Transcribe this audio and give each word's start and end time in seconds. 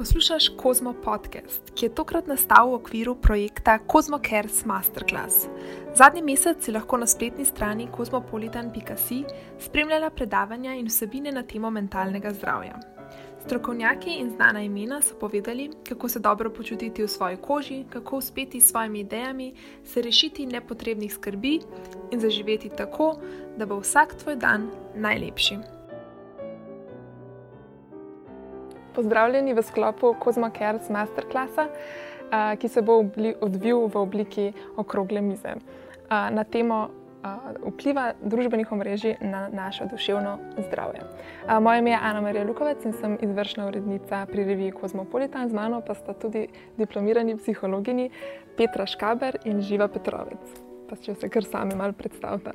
Poslušaš 0.00 0.48
Kozmo 0.56 0.94
podcast, 1.04 1.60
ki 1.74 1.84
je 1.86 1.94
tokrat 1.94 2.26
nastal 2.26 2.70
v 2.70 2.74
okviru 2.74 3.14
projekta 3.20 3.74
Kozmo 3.78 4.16
Cares 4.18 4.64
Masterclass. 4.64 5.44
Zadnji 5.96 6.22
mesec 6.22 6.64
si 6.64 6.72
lahko 6.72 6.96
na 6.96 7.06
spletni 7.06 7.44
strani 7.44 7.84
kozmopolitan.com 7.92 9.26
spremljala 9.60 10.08
predavanja 10.10 10.72
in 10.74 10.86
vsebine 10.86 11.32
na 11.32 11.42
temo 11.42 11.70
mentalnega 11.70 12.32
zdravja. 12.32 12.80
Strokovnjaki 13.44 14.14
in 14.22 14.30
znana 14.30 14.62
imena 14.62 15.02
so 15.02 15.18
povedali, 15.20 15.68
kako 15.88 16.08
se 16.08 16.18
dobro 16.18 16.50
počutiti 16.50 17.02
v 17.02 17.08
svoji 17.08 17.36
koži, 17.36 17.84
kako 17.90 18.16
uspeti 18.16 18.60
s 18.60 18.70
svojimi 18.70 19.00
idejami, 19.00 19.54
se 19.84 20.02
rešiti 20.02 20.46
nepotrebnih 20.46 21.14
skrbi 21.14 21.60
in 22.12 22.20
zaživeti 22.20 22.70
tako, 22.76 23.18
da 23.56 23.66
bo 23.66 23.80
vsak 23.80 24.14
tvoj 24.14 24.36
dan 24.36 24.70
najlepši. 24.94 25.79
Pozdravljeni 29.00 29.54
v 29.56 29.62
sklopu 29.64 30.10
Kozma 30.20 30.50
Cares 30.52 30.90
Masterclassa, 30.92 31.70
ki 32.60 32.68
se 32.68 32.82
bo 32.84 32.98
odvil 33.40 33.86
v 33.88 33.96
obliki 33.96 34.52
okrogle 34.76 35.22
mize 35.24 35.54
na 36.10 36.44
temo 36.44 36.90
vpliva 37.64 38.10
družbenih 38.20 38.72
omrežij 38.72 39.16
na 39.24 39.48
naše 39.48 39.86
duševno 39.88 40.34
zdravje. 40.66 41.06
Moje 41.60 41.80
ime 41.80 41.94
je 41.94 42.00
Ana 42.02 42.20
Marija 42.20 42.44
Lukovec 42.44 42.84
in 42.84 42.92
sem 42.92 43.16
izvršna 43.24 43.70
urednica 43.72 44.26
pri 44.28 44.44
reviji 44.44 44.76
Kozmopolitan, 44.76 45.48
z 45.48 45.56
mano 45.56 45.80
pa 45.80 45.96
sta 45.96 46.12
tudi 46.12 46.48
diplomirani 46.76 47.38
psihologini 47.40 48.10
Petra 48.56 48.84
Škaber 48.86 49.40
in 49.44 49.62
Živa 49.64 49.88
Petrovec. 49.88 50.60
Pa 50.92 51.00
če 51.00 51.14
se 51.14 51.32
kar 51.32 51.48
sami 51.48 51.72
malo 51.72 51.96
predstavite. 51.96 52.52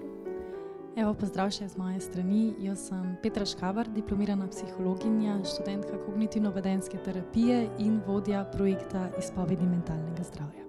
Evo, 0.95 1.11
pozdrav 1.11 1.49
še 1.51 1.65
z 1.67 1.75
moje 1.75 1.97
strani. 1.99 2.53
Jaz 2.63 2.85
sem 2.87 3.17
Petra 3.19 3.43
Škavar, 3.43 3.89
diplomirana 3.91 4.45
psihologinja, 4.47 5.41
študentka 5.43 5.99
kognitivno-vedenske 6.05 7.01
terapije 7.03 7.65
in 7.83 7.97
vodja 8.07 8.45
projekta 8.53 9.09
Izpovedi 9.19 9.67
mentalnega 9.67 10.23
zdravja. 10.23 10.63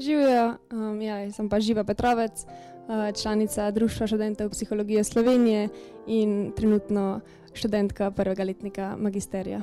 Živijo, 0.00 0.46
um, 0.72 0.96
ja, 1.04 1.20
sem 1.36 1.52
pa 1.52 1.60
Živa 1.60 1.84
Petrovec, 1.84 2.46
uh, 2.48 3.12
članica 3.12 3.68
Društva 3.76 4.08
študentov 4.08 4.54
psihologije 4.56 5.04
Slovenije 5.04 5.68
in 6.08 6.54
trenutno 6.56 7.20
študentka 7.52 8.08
prvega 8.16 8.48
letnika 8.48 8.94
magisterija 8.96 9.60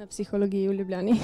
na 0.00 0.06
psihologiji 0.08 0.68
v 0.68 0.80
Ljubljani. 0.80 1.20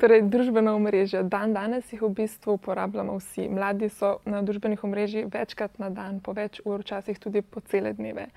Torej, 0.00 0.22
družbena 0.30 0.74
omrežja. 0.74 1.22
Dan 1.22 1.54
danes 1.54 1.92
jih 1.92 2.02
v 2.02 2.10
bistvu 2.22 2.56
uporabljamo 2.58 3.18
vsi. 3.18 3.48
Mladi 3.48 3.88
so 3.88 4.16
na 4.24 4.42
družbenih 4.42 4.84
omrežjih 4.84 5.28
večkrat 5.32 5.78
na 5.82 5.90
dan, 5.90 6.20
po 6.20 6.34
več 6.36 6.60
ur, 6.64 6.82
včasih 6.82 7.18
tudi 7.18 7.42
po 7.42 7.60
cele 7.60 7.92
dneve. 7.92 8.28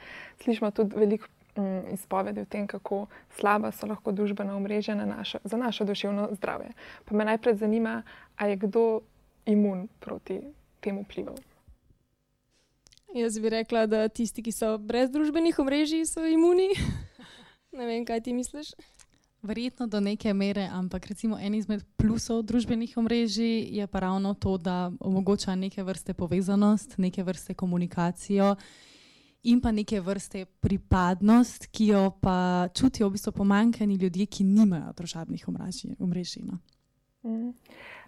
Slišimo 0.43 0.71
tudi 0.71 0.95
veliko 0.99 1.31
mm, 1.57 1.93
izpovedi 1.93 2.41
o 2.41 2.49
tem, 2.49 2.67
kako 2.67 3.05
slaba 3.39 3.71
so 3.71 3.87
lahko 3.87 4.11
družbena 4.11 4.55
omrežja 4.55 4.95
na 4.95 5.05
našo, 5.05 5.39
za 5.43 5.57
naše 5.57 5.85
duševno 5.85 6.29
zdravje. 6.37 6.71
Pa 7.05 7.15
me 7.15 7.25
najprej 7.25 7.59
zanima, 7.63 8.03
ali 8.37 8.55
je 8.55 8.63
kdo 8.67 8.85
imun 9.45 9.87
proti 9.99 10.41
temu 10.79 11.03
vplivu. 11.03 11.35
Jaz 13.15 13.39
bi 13.39 13.49
rekla, 13.49 13.85
da 13.87 14.07
tisti, 14.11 14.43
ki 14.43 14.51
so 14.51 14.73
brez 14.77 15.07
družbenih 15.13 15.59
omrežij, 15.59 16.03
so 16.09 16.25
imuni. 16.27 16.67
ne 17.77 17.85
vem, 17.87 18.03
kaj 18.05 18.25
ti 18.25 18.33
misliš. 18.35 18.73
Verjetno 19.45 19.85
do 19.87 19.99
neke 19.99 20.33
mere, 20.33 20.65
ampak 20.73 21.05
recimo 21.05 21.37
en 21.37 21.53
izmed 21.53 21.83
plusov 21.97 22.41
družbenih 22.49 22.97
omrežij 22.97 23.77
je 23.77 23.87
pa 23.87 23.99
ravno 23.99 24.33
to, 24.33 24.57
da 24.57 24.91
omogoča 24.99 25.55
neke 25.55 25.83
vrste 25.83 26.13
povezanost, 26.13 26.97
neke 26.97 27.23
vrste 27.23 27.53
komunikacijo 27.53 28.55
in 29.43 29.61
pa 29.61 29.71
neke 29.71 30.01
vrste 30.01 30.45
pripadnost, 30.45 31.67
ki 31.69 31.87
jo 31.87 32.09
pa 32.21 32.67
čutijo 32.73 33.09
v 33.09 33.11
bistvu 33.11 33.31
pomankani 33.31 33.95
ljudje, 34.01 34.25
ki 34.25 34.43
nimajo 34.43 34.93
družbenih 34.97 35.45
omrežij. 35.99 36.41
No. 36.43 36.57
Mm. 37.23 37.53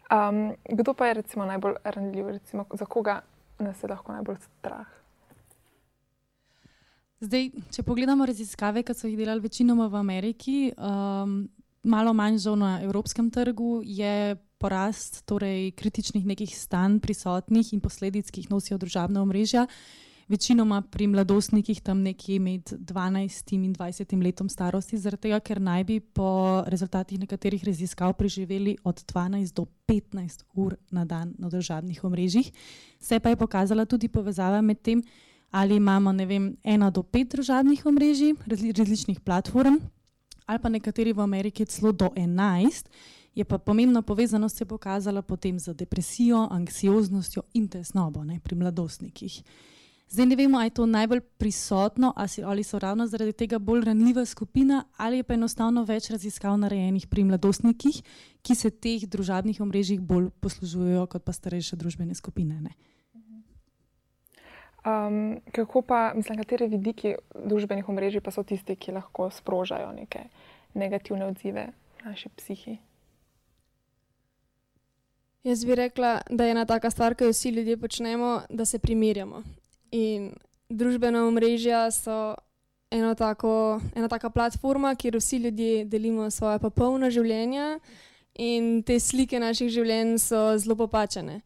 Um, 0.07 0.55
kdo 0.69 0.93
pa 0.93 1.07
je 1.07 1.13
recimo 1.13 1.45
najbolj 1.45 1.75
ranljiv, 1.83 2.27
recimo, 2.27 2.65
za 2.73 2.85
koga 2.85 3.21
nas 3.59 3.83
je 3.83 3.89
lahko 3.89 4.11
najbolj 4.11 4.37
strah? 4.41 4.87
Zdaj, 7.17 7.47
če 7.73 7.81
pogledamo 7.81 8.27
raziskave, 8.29 8.83
ki 8.85 8.93
so 8.93 9.07
jih 9.09 9.17
delali 9.17 9.41
večinoma 9.41 9.87
v 9.89 9.97
Ameriki, 9.97 10.57
um, 10.77 11.47
malo 11.89 12.13
manj 12.13 12.43
žal 12.43 12.59
na 12.61 12.75
evropskem 12.85 13.31
trgu, 13.33 13.81
je 13.81 14.35
porast 14.61 15.23
torej, 15.25 15.71
kritičnih 15.77 16.27
nekih 16.29 16.53
stanj 16.53 16.99
prisotnih 17.01 17.73
in 17.73 17.81
posledic, 17.81 18.29
ki 18.29 18.43
jih 18.43 18.53
nosijo 18.53 18.77
družabna 18.77 19.25
omrežja. 19.25 19.65
Večinoma 20.29 20.83
pri 20.91 21.07
mladostnikih 21.07 21.79
tam 21.81 22.03
nekje 22.03 22.37
med 22.43 22.69
12 22.75 23.53
in 23.55 23.73
20 23.73 24.17
letom 24.21 24.49
starosti, 24.51 24.99
zaradi 25.01 25.29
tega, 25.29 25.39
ker 25.39 25.61
naj 25.63 25.85
bi 25.87 26.01
po 26.01 26.61
rezultatih 26.67 27.17
nekaterih 27.21 27.63
raziskav 27.65 28.13
preživeli 28.19 28.75
od 28.83 29.01
12 29.07 29.55
do 29.55 29.65
15 29.87 30.43
ur 30.53 30.75
na 30.91 31.05
dan 31.05 31.33
na 31.39 31.49
družabnih 31.49 32.03
omrežjih. 32.03 32.51
Se 32.99 33.17
pa 33.19 33.33
je 33.33 33.39
pokazala 33.39 33.87
tudi 33.87 34.11
povezava 34.11 34.61
med 34.61 34.83
tem, 34.83 35.01
ali 35.51 35.75
imamo 35.75 36.11
vem, 36.25 36.55
ena 36.63 36.89
do 36.89 37.03
pet 37.03 37.31
družabnih 37.31 37.85
omrežij, 37.85 38.33
razli, 38.47 38.71
različnih 38.71 39.19
platform, 39.19 39.79
ali 40.45 40.59
pa 40.59 40.69
nekateri 40.69 41.13
v 41.13 41.21
Ameriki 41.21 41.65
celo 41.65 41.91
do 41.91 42.11
enajst, 42.15 42.89
je 43.35 43.45
pa 43.45 43.57
pomembna 43.57 44.01
povezanost 44.01 44.57
se 44.57 44.65
pokazala 44.65 45.21
potem 45.21 45.59
z 45.59 45.73
depresijo, 45.73 46.47
anksioznostjo 46.51 47.43
in 47.53 47.67
tesnobo 47.67 48.23
ne, 48.23 48.39
pri 48.39 48.55
mladostnikih. 48.55 49.43
Zdaj 50.09 50.25
ne 50.25 50.35
vemo, 50.35 50.57
ali 50.57 50.67
je 50.67 50.73
to 50.73 50.85
najbolj 50.85 51.21
prisotno, 51.37 52.13
ali 52.45 52.63
so 52.63 52.79
ravno 52.79 53.07
zaradi 53.07 53.33
tega 53.33 53.59
bolj 53.59 53.83
ranljiva 53.85 54.25
skupina, 54.25 54.85
ali 54.97 55.17
je 55.17 55.23
pa 55.23 55.33
enostavno 55.33 55.83
več 55.83 56.09
raziskav 56.09 56.57
narejenih 56.57 57.07
pri 57.07 57.23
mladostnikih, 57.23 58.01
ki 58.41 58.55
se 58.55 58.69
teh 58.69 59.03
družabnih 59.07 59.59
omrežij 59.61 59.99
bolj 59.99 60.29
poslužujejo 60.39 61.05
kot 61.11 61.23
pa 61.23 61.33
starejše 61.33 61.75
družbene 61.75 62.15
skupine. 62.15 62.61
Ne. 62.61 62.71
Um, 64.87 65.39
kako 65.51 65.81
pa, 65.81 66.13
mislim, 66.15 66.37
kateri 66.37 66.67
vidiki 66.71 67.15
družbenih 67.35 67.89
omrežij 67.89 68.21
pa 68.23 68.31
so 68.31 68.43
tisti, 68.47 68.75
ki 68.75 68.93
lahko 68.95 69.27
sprožajo 69.33 69.91
neke 69.91 70.21
negativne 70.73 71.25
odzive 71.27 71.65
naši 72.05 72.29
psihi? 72.29 72.77
Jaz 75.43 75.65
bi 75.65 75.75
rekla, 75.75 76.21
da 76.29 76.45
je 76.45 76.51
ena 76.51 76.65
taka 76.65 76.91
stvar, 76.91 77.15
ki 77.15 77.27
jo 77.27 77.33
vsi 77.33 77.49
ljudje 77.49 77.77
počnemo, 77.77 78.41
da 78.49 78.65
se 78.65 78.79
primerjamo. 78.79 79.43
In 79.91 80.31
družbena 80.69 81.25
omrežja 81.27 81.91
so 81.91 82.35
ena, 82.91 83.15
tako, 83.15 83.81
ena 83.95 84.07
taka 84.07 84.29
platforma, 84.29 84.95
kjer 84.95 85.19
vsi 85.19 85.37
ljudje 85.37 85.85
delimo 85.85 86.29
svoje 86.31 86.59
popolno 86.59 87.09
življenje, 87.11 87.79
in 88.37 88.83
te 88.85 88.99
slike 88.99 89.39
naših 89.39 89.69
življenj 89.73 90.17
so 90.21 90.41
zelo 90.61 90.77
popačene. 90.77 91.41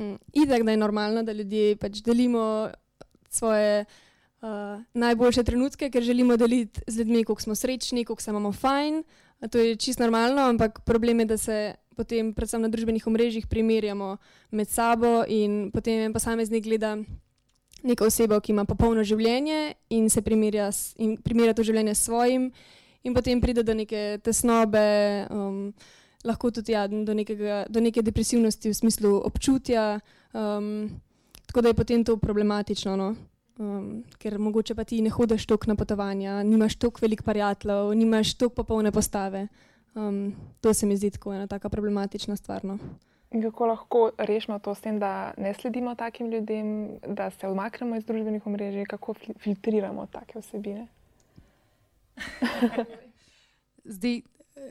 Mm, 0.00 0.16
itak, 0.32 0.62
da 0.62 0.70
je 0.70 0.76
normalno, 0.76 1.22
da 1.22 1.32
ljudje 1.32 1.76
pač 1.76 2.00
delimo 2.00 2.70
svoje 3.28 3.84
uh, 4.40 4.48
najboljše 4.94 5.44
trenutke, 5.44 5.90
ker 5.90 6.02
želimo 6.02 6.36
deliti 6.36 6.80
z 6.86 6.98
ljudmi, 6.98 7.24
kako 7.24 7.40
smo 7.40 7.54
srečni, 7.54 8.04
kako 8.04 8.22
se 8.22 8.30
imamo 8.30 8.52
fajn. 8.52 9.02
To 9.50 9.58
je 9.58 9.76
čisto 9.76 10.02
normalno, 10.02 10.42
ampak 10.42 10.80
problem 10.84 11.20
je, 11.20 11.24
da 11.26 11.36
se 11.36 11.74
potem, 11.96 12.32
predvsem 12.34 12.62
na 12.62 12.68
družbenih 12.68 13.06
omrežjih, 13.06 13.46
primerjamo 13.46 14.16
med 14.50 14.68
sabo 14.68 15.24
in 15.28 15.70
potem 15.72 16.00
en 16.00 16.12
posameznik 16.12 16.64
gleda 16.64 16.96
neko 17.82 18.06
osebo, 18.08 18.40
ki 18.40 18.52
ima 18.52 18.64
popolno 18.64 19.04
življenje 19.04 19.74
in 19.90 20.08
se 20.10 20.22
primerja, 20.22 20.72
s, 20.72 20.94
in 20.96 21.16
primerja 21.16 21.54
to 21.54 21.64
življenje 21.64 21.94
s 21.94 22.04
svojim, 22.08 22.50
in 23.04 23.16
potem 23.16 23.40
pride 23.40 23.64
do 23.64 23.74
neke 23.74 24.20
tesnobe. 24.24 25.26
Um, 25.30 25.72
lahko 26.24 26.50
tudi 26.50 26.72
ja, 26.72 26.86
do, 26.88 27.14
nekega, 27.14 27.64
do 27.68 27.80
neke 27.80 28.02
depresivnosti 28.02 28.70
v 28.70 28.74
smislu 28.74 29.16
občutja. 29.24 30.00
Um, 30.32 31.00
tako 31.46 31.60
da 31.60 31.68
je 31.68 31.74
potem 31.74 32.04
to 32.04 32.16
problematično, 32.16 32.96
no? 32.96 33.14
um, 33.60 34.04
ker 34.18 34.38
mogoče 34.38 34.74
pa 34.74 34.84
ti 34.84 35.00
ne 35.02 35.10
hodiš 35.10 35.46
toliko 35.46 35.70
na 35.70 35.76
potovanja, 35.76 36.42
nimaš 36.42 36.76
toliko 36.76 37.02
velik 37.02 37.22
prijateljev, 37.22 37.94
nimaš 37.94 38.34
toliko 38.34 38.62
popolne 38.62 38.92
postave. 38.92 39.48
Um, 39.94 40.34
to 40.60 40.74
se 40.74 40.86
mi 40.86 40.96
zdi 40.96 41.10
tako 41.10 41.34
ena 41.34 41.46
taka 41.46 41.68
problematična 41.68 42.36
stvar. 42.36 42.64
No? 42.64 42.78
In 43.30 43.42
kako 43.42 43.66
lahko 43.66 44.10
rešimo 44.18 44.58
to 44.58 44.74
s 44.74 44.80
tem, 44.80 44.98
da 44.98 45.32
ne 45.36 45.54
sledimo 45.54 45.94
takim 45.94 46.30
ljudem, 46.30 46.98
da 47.06 47.30
se 47.30 47.48
odmaknemo 47.48 47.96
iz 47.96 48.04
družbenih 48.04 48.46
omrežij, 48.46 48.84
kako 48.86 49.14
filtriramo 49.38 50.06
take 50.06 50.38
osebine? 50.38 50.86
Zdaj, 53.84 54.22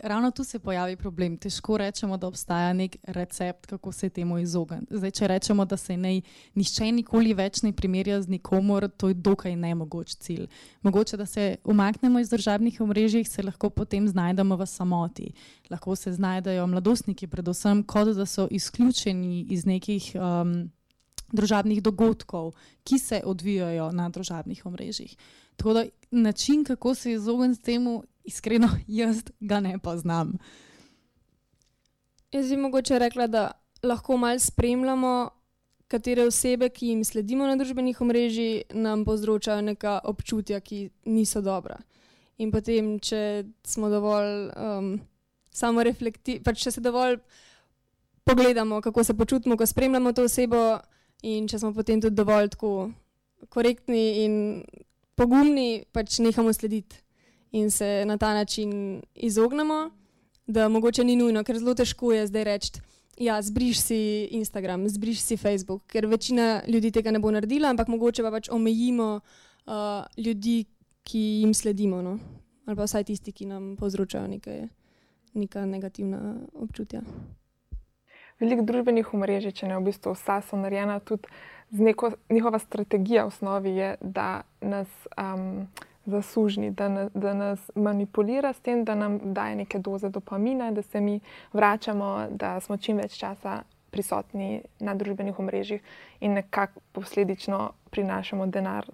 ravno 0.03 0.31
tu 0.31 0.43
se 0.43 0.59
pojavi 0.59 0.95
problem. 0.95 1.37
Težko 1.37 1.77
rečemo, 1.77 2.17
da 2.17 2.27
obstaja 2.27 2.73
nek 2.73 2.95
recept, 3.03 3.65
kako 3.65 3.91
se 3.91 4.09
temu 4.09 4.39
izogniti. 4.39 4.97
Zdaj, 4.97 5.11
če 5.11 5.27
rečemo, 5.27 5.65
da 5.65 5.77
se 5.77 5.97
naj 5.97 6.21
nišče 6.55 6.91
nikoli 6.91 7.33
več 7.33 7.61
ne 7.63 7.73
primerja 7.73 8.21
z 8.21 8.27
nikomor, 8.27 8.89
to 8.97 9.07
je 9.07 9.13
dokaj 9.13 9.55
nemogoč 9.55 10.15
cilj. 10.15 10.47
Mogoče, 10.81 11.17
da 11.17 11.25
se 11.25 11.55
umaknemo 11.63 12.19
iz 12.19 12.29
državnih 12.29 12.81
omrežij, 12.81 13.23
se 13.23 13.43
lahko 13.43 13.69
potem 13.69 14.07
znajdemo 14.07 14.55
v 14.55 14.65
samoti. 14.65 15.31
Lahko 15.69 15.95
se 15.95 16.13
znajdejo 16.13 16.67
mladostniki, 16.67 17.27
predvsem, 17.27 17.83
kot 17.83 18.15
da 18.15 18.25
so 18.25 18.47
izključeni 18.51 19.45
iz 19.49 19.65
nekih. 19.65 20.11
Um, 20.15 20.69
družabnih 21.31 21.81
dogodkov, 21.83 22.53
ki 22.83 22.99
se 22.99 23.21
odvijajo 23.25 23.91
na 23.93 24.09
družabnih 24.09 24.65
omrežjih. 24.65 25.13
Tako 25.59 25.73
da 25.73 25.83
način, 26.11 26.63
kako 26.63 26.95
se 26.95 27.11
izogniti 27.11 27.61
temu, 27.61 28.03
iskreno, 28.23 28.69
jaz 29.01 29.23
ga 29.39 29.59
ne 29.59 29.79
poznam. 29.79 30.37
Jaz 32.31 32.49
bi 32.49 32.57
mogoče 32.57 32.99
rekla, 32.99 33.27
da 33.27 33.51
lahko 33.83 34.17
malo 34.17 34.39
spremljamo, 34.39 35.29
katere 35.87 36.23
osebe, 36.23 36.69
ki 36.69 36.87
jim 36.87 37.03
sledimo 37.03 37.47
na 37.47 37.55
družbenih 37.57 38.01
omrežjih, 38.01 38.61
nam 38.73 39.05
povzročajo 39.05 39.61
neka 39.61 39.99
občutja, 40.03 40.59
ki 40.59 40.89
niso 41.05 41.41
dobra. 41.41 41.79
In 42.37 42.51
potem, 42.51 42.99
če 42.99 43.43
smo 43.67 43.89
dovolj 43.89 44.51
um, 44.53 44.91
samo 45.51 45.83
reflektirani, 45.83 46.43
pač 46.45 46.61
če 46.63 46.71
se 46.77 46.83
dovolj 46.85 47.17
pogledamo, 48.23 48.81
kako 48.85 49.03
se 49.03 49.17
počutimo, 49.17 49.57
ko 49.57 49.65
spremljamo 49.65 50.13
to 50.13 50.27
osebo, 50.29 50.77
in 51.25 51.49
če 51.49 51.59
smo 51.59 51.73
potem 51.73 51.99
tudi 52.01 52.15
dovolj 52.15 52.53
tako 52.53 52.91
korektni 53.49 54.03
in 54.23 54.35
pogumni, 55.19 55.83
pač 55.91 56.19
nehamo 56.23 56.53
slediti 56.55 57.01
in 57.51 57.71
se 57.71 58.05
na 58.05 58.17
ta 58.17 58.33
način 58.33 59.01
izognemo, 59.15 59.89
da 60.47 60.69
mogoče 60.69 61.03
ni 61.03 61.15
nujno, 61.15 61.43
ker 61.43 61.59
zelo 61.59 61.73
težko 61.75 62.13
je 62.13 62.27
zdaj 62.27 62.43
reči. 62.43 62.71
Ja, 63.19 63.41
zbriš 63.43 63.81
si 63.83 63.99
Instagram, 64.39 64.87
zbriš 64.89 65.21
si 65.21 65.37
Facebook, 65.37 65.83
ker 65.91 66.07
večina 66.07 66.61
ljudi 66.67 66.91
tega 66.95 67.11
ne 67.11 67.19
bo 67.19 67.31
naredila, 67.31 67.73
ampak 67.73 67.91
mogoče 67.91 68.23
pa 68.23 68.31
pač 68.31 68.47
omejimo 68.49 69.09
uh, 69.19 69.73
ljudi, 70.17 70.63
ki 71.03 71.19
jim 71.41 71.53
sledimo, 71.53 72.01
no? 72.01 72.19
ali 72.65 72.77
pa 72.77 72.85
vsaj 72.85 73.03
tisti, 73.03 73.33
ki 73.33 73.49
nam 73.49 73.73
povzročajo 73.79 74.27
nekaj, 74.29 74.67
neka 75.33 75.65
negativna 75.65 76.35
občutja 76.53 77.01
veliko 78.39 78.63
družbenih 78.63 79.13
omrežij, 79.13 79.53
če 79.55 79.69
ne 79.69 79.77
v 79.79 79.89
bistvu 79.89 80.15
vsa 80.15 80.39
so 80.45 80.59
narejena 80.59 80.99
tudi 81.03 81.27
neko, 81.71 82.11
njihova 82.29 82.59
strategija 82.59 83.23
v 83.23 83.27
osnovi 83.27 83.69
je, 83.69 83.95
da 84.01 84.41
nas 84.61 85.07
um, 85.17 85.67
zasužni, 86.05 86.71
da, 86.71 86.89
na, 86.89 87.09
da 87.13 87.33
nas 87.33 87.71
manipulira 87.75 88.53
s 88.53 88.59
tem, 88.59 88.83
da 88.85 88.95
nam 88.95 89.19
daje 89.33 89.55
neke 89.55 89.79
doze 89.79 90.09
dopamina, 90.09 90.71
da 90.71 90.81
se 90.81 91.01
mi 91.01 91.19
vračamo, 91.53 92.27
da 92.31 92.59
smo 92.59 92.77
čim 92.77 92.97
več 92.97 93.17
časa 93.17 93.61
prisotni 93.91 94.61
na 94.79 94.93
družbenih 94.95 95.39
omrežjih 95.39 95.81
in 96.19 96.33
nekako 96.33 96.81
posledično 96.91 97.71
prinašamo 97.89 98.45
denar. 98.47 98.89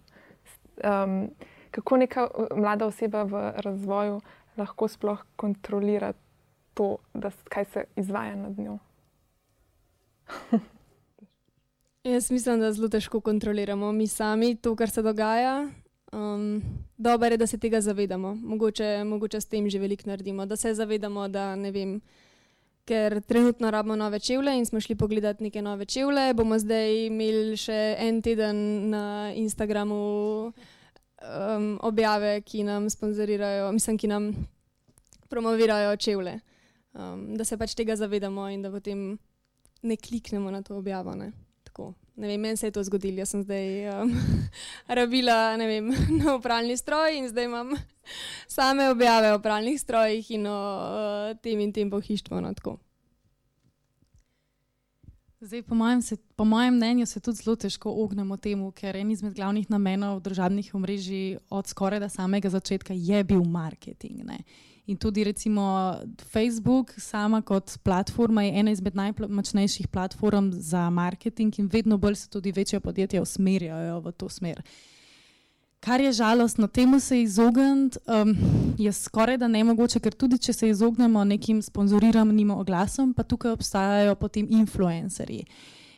Um, 0.84 1.30
kako 1.72 1.98
neka 1.98 2.28
mlada 2.56 2.86
oseba 2.88 3.24
v 3.24 3.52
razvoju 3.56 4.22
lahko 4.58 4.88
sploh 4.88 5.26
kontrolira 5.36 6.14
to, 6.74 6.98
da, 7.14 7.32
kaj 7.50 7.66
se 7.66 7.86
izvaja 7.96 8.36
nad 8.36 8.60
njo? 8.60 8.78
Jaz 12.06 12.32
mislim, 12.32 12.60
da 12.60 12.74
zelo 12.74 12.88
težko 12.90 13.20
kontroliramo 13.22 13.92
mi 13.92 14.08
sami 14.08 14.56
to, 14.56 14.76
kar 14.76 14.90
se 14.90 15.02
dogaja. 15.02 15.70
Um, 16.14 16.62
Dobro 16.98 17.28
je, 17.28 17.38
da 17.38 17.48
se 17.48 17.58
tega 17.58 17.82
zavedamo. 17.82 18.36
Mogoče, 18.36 19.04
mogoče 19.04 19.42
s 19.42 19.46
tem 19.46 19.70
že 19.70 19.80
veliko 19.80 20.04
naredimo. 20.10 20.46
Da 20.46 20.56
se 20.56 20.74
zavedamo, 20.74 21.28
da 21.28 21.56
ne 21.56 21.72
vem, 21.72 22.02
ker 22.86 23.22
trenutno 23.22 23.72
rabimo 23.72 23.96
nove 23.96 24.20
čevlje 24.20 24.58
in 24.58 24.66
smo 24.66 24.80
šli 24.80 24.96
pogledati 24.96 25.44
neke 25.44 25.62
nove 25.62 25.86
čevlje. 25.86 26.34
Bomo 26.34 26.60
zdaj 26.60 27.06
imeli 27.06 27.58
še 27.58 27.96
en 28.00 28.22
teden 28.22 28.90
na 28.90 29.32
Instagramu 29.36 29.98
um, 30.46 31.80
objave, 31.82 32.42
ki 32.42 32.64
nam 32.64 32.90
sponzorirajo, 32.90 33.72
mislim, 33.72 33.98
ki 33.98 34.08
nam 34.08 34.30
promovirajo 35.30 35.98
čevlje. 35.98 36.38
Um, 36.94 37.34
da 37.34 37.44
se 37.44 37.58
pač 37.58 37.74
tega 37.74 37.96
zavedamo 37.96 38.46
in 38.50 38.62
da 38.62 38.72
potem 38.72 39.18
ne 39.82 39.98
kliknemo 39.98 40.52
na 40.52 40.62
to 40.62 40.78
objavo. 40.78 41.16
Ne? 41.16 41.32
Ne 42.16 42.28
vem, 42.28 42.42
meni 42.42 42.58
se 42.58 42.68
je 42.68 42.72
to 42.72 42.84
zgodilo. 42.84 43.20
Jaz 43.20 43.34
sem 43.34 43.44
zdaj 43.44 43.90
um, 43.92 44.14
rabila 45.00 45.56
vem, 45.58 45.92
na 46.20 46.36
opralni 46.36 46.78
stroj 46.78 47.18
in 47.18 47.28
zdaj 47.30 47.46
imam 47.46 47.76
same 48.58 48.90
objave 48.90 49.32
o 49.32 49.36
opralnih 49.36 49.82
strojih 49.82 50.32
in 50.32 50.48
o 50.48 50.60
uh, 51.32 51.38
tem 51.42 51.60
in 51.60 51.74
tem 51.74 51.90
pohištvu. 51.90 52.42
No, 52.42 52.54
zdaj, 55.42 55.62
po, 55.62 55.76
mojem 55.76 56.02
se, 56.02 56.18
po 56.36 56.46
mojem 56.46 56.76
mnenju 56.76 57.06
se 57.06 57.20
tudi 57.20 57.38
zelo 57.44 57.56
težko 57.56 57.92
ognemo 58.04 58.38
temu, 58.38 58.72
ker 58.72 58.96
en 58.96 59.12
izmed 59.12 59.36
glavnih 59.36 59.70
namenov 59.70 60.20
državnih 60.22 60.76
omrežij 60.76 61.38
od 61.50 61.68
skoraj 61.68 62.00
da 62.00 62.10
samega 62.10 62.50
začetka 62.50 62.94
je 62.96 63.24
bil 63.24 63.44
marketing. 63.44 64.24
Ne? 64.24 64.40
In 64.86 64.98
tudi, 64.98 65.24
recimo, 65.24 65.96
Facebook, 66.32 66.94
sama 66.98 67.42
kot 67.42 67.78
platforma, 67.84 68.44
je 68.44 68.60
ena 68.60 68.72
izmed 68.72 68.96
najmočnejših 68.96 69.88
platform 69.88 70.52
za 70.52 70.90
marketing, 70.90 71.60
in 71.60 71.70
vedno 71.74 71.98
bolj 71.98 72.16
se 72.16 72.30
tudi 72.30 72.52
večja 72.52 72.80
podjetja 72.80 73.22
usmerjajo 73.22 74.00
v 74.00 74.12
to 74.12 74.30
smer. 74.30 74.62
Kar 75.80 76.02
je 76.02 76.12
žalostno, 76.12 76.68
temu 76.68 77.00
se 77.00 77.22
izogniti 77.22 77.98
um, 78.08 78.36
je 78.78 78.94
skoraj 78.94 79.38
da 79.38 79.48
ne 79.48 79.64
mogoče, 79.64 80.00
ker 80.00 80.14
tudi 80.14 80.38
če 80.38 80.54
se 80.54 80.70
izognemo 80.70 81.24
nekim 81.24 81.62
sponzoriranim 81.62 82.52
oglasom, 82.52 83.14
pa 83.14 83.24
tukaj 83.24 83.52
obstajajo 83.52 84.16
potem 84.16 84.48
influencerji. 84.50 85.46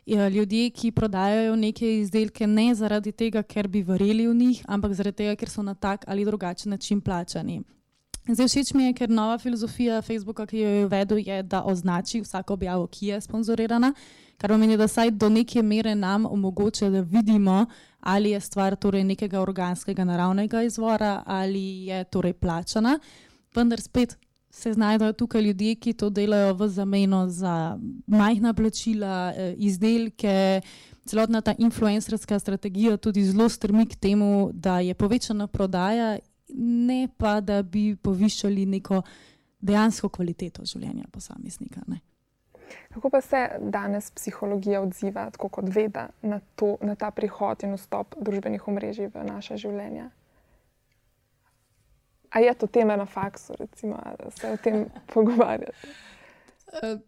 Ja, 0.06 0.28
ljudje, 0.28 0.70
ki 0.70 0.90
prodajajo 0.92 1.56
neke 1.56 1.98
izdelke 2.00 2.46
ne 2.46 2.74
zaradi 2.74 3.12
tega, 3.12 3.42
ker 3.42 3.68
bi 3.68 3.82
verjeli 3.82 4.28
v 4.28 4.34
njih, 4.34 4.62
ampak 4.68 4.92
zaradi 4.96 5.16
tega, 5.16 5.36
ker 5.36 5.50
so 5.52 5.62
na 5.62 5.74
tak 5.74 6.04
ali 6.06 6.24
drugačen 6.24 6.70
način 6.70 7.00
plačani. 7.00 7.62
Zdaj, 8.28 8.48
všeč 8.48 8.74
mi 8.76 8.84
je, 8.84 8.92
ker 8.92 9.08
nova 9.08 9.38
filozofija 9.40 10.02
Facebooka, 10.04 10.44
ki 10.46 10.58
jo 10.60 10.68
je 10.68 10.84
uvedel, 10.84 11.18
je, 11.24 11.42
da 11.42 11.62
označi 11.64 12.20
vsako 12.20 12.58
objavo, 12.58 12.86
ki 12.86 13.06
je 13.06 13.20
sponzorirana, 13.24 13.94
kar 14.36 14.52
pomeni, 14.52 14.76
da 14.76 14.88
saj 14.88 15.14
do 15.16 15.30
neke 15.32 15.62
mere 15.62 15.94
nam 15.94 16.26
omogoča, 16.26 16.90
da 16.92 17.00
vidimo, 17.00 17.64
ali 18.00 18.30
je 18.30 18.40
stvar 18.40 18.76
torej 18.76 19.04
nekega 19.04 19.40
organskega, 19.40 20.04
naravnega 20.04 20.62
izvora 20.62 21.22
ali 21.26 21.86
je 21.88 22.04
torej 22.04 22.32
plačana. 22.32 22.98
Vendar 23.54 23.80
spet 23.80 24.18
se 24.50 24.72
znajdejo 24.72 25.12
tukaj 25.12 25.42
ljudje, 25.42 25.74
ki 25.74 25.92
to 25.92 26.10
delajo 26.10 26.54
v 26.54 26.68
zameno 26.68 27.28
za 27.28 27.78
majhna 28.06 28.52
plačila, 28.54 29.32
eh, 29.36 29.54
izdelke. 29.56 30.60
Celotna 31.06 31.40
ta 31.40 31.54
influencerska 31.58 32.38
strategija 32.38 32.96
tudi 32.96 33.24
zelo 33.24 33.48
strmi 33.48 33.86
k 33.86 33.96
temu, 33.96 34.50
da 34.52 34.80
je 34.80 34.94
povečana 34.94 35.46
prodaja 35.46 36.18
ne 36.54 37.08
pa 37.16 37.40
da 37.40 37.62
bi 37.62 37.96
povišali 37.96 38.66
neko 38.66 39.02
dejansko 39.60 40.08
kvaliteto 40.08 40.64
življenja 40.64 41.08
posameznika. 41.12 41.82
Ne. 41.86 42.00
Kako 42.92 43.10
pa 43.10 43.20
se 43.20 43.48
danes 43.60 44.10
psihologija 44.10 44.80
odziva, 44.82 45.28
tako 45.30 45.48
kot 45.48 45.68
veda, 45.74 46.08
na, 46.22 46.40
to, 46.56 46.76
na 46.84 46.94
ta 46.94 47.10
prihod 47.10 47.64
in 47.64 47.76
vstop 47.76 48.16
družbenih 48.20 48.68
omrežij 48.68 49.10
v 49.14 49.24
naše 49.28 49.56
življenje? 49.56 50.08
A 52.28 52.42
je 52.44 52.52
to 52.60 52.66
tema 52.68 52.96
na 52.96 53.06
faksu, 53.08 53.56
recimo, 53.58 53.96
da 54.18 54.30
se 54.30 54.50
o 54.52 54.56
tem 54.60 54.84
pogovarjate? 55.14 55.72
Eh, 56.82 56.98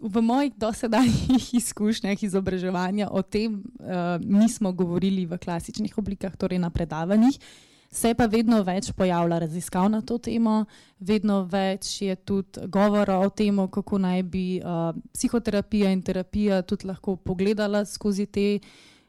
v 0.00 0.22
mojih 0.24 0.56
dosedanjih 0.56 1.54
izkušnjah 1.60 2.22
izobraževanja 2.22 3.08
o 3.12 3.22
tem 3.22 3.60
uh, 3.60 4.16
nismo 4.20 4.72
govorili 4.72 5.26
v 5.28 5.38
klasičnih 5.40 5.98
oblikah, 5.98 6.36
torej 6.36 6.60
na 6.60 6.70
predavanjih. 6.70 7.36
Uh, 7.36 7.75
Se 7.90 8.14
pa 8.14 8.26
vedno 8.26 8.60
več 8.66 8.90
pojavlja 8.96 9.38
raziskav 9.38 9.88
na 9.90 10.00
to 10.02 10.18
temo, 10.18 10.64
vedno 11.00 11.42
več 11.50 12.02
je 12.02 12.16
tudi 12.16 12.66
govora 12.72 13.18
o 13.22 13.30
tem, 13.30 13.58
kako 13.68 13.98
naj 14.02 14.22
bi 14.22 14.46
uh, 14.58 14.90
psihoterapija 15.14 15.92
in 15.94 16.02
terapija 16.02 16.62
tudi 16.62 16.90
lahko 16.90 17.16
pogledala 17.16 17.84
skozi 17.84 18.26
te. 18.26 18.48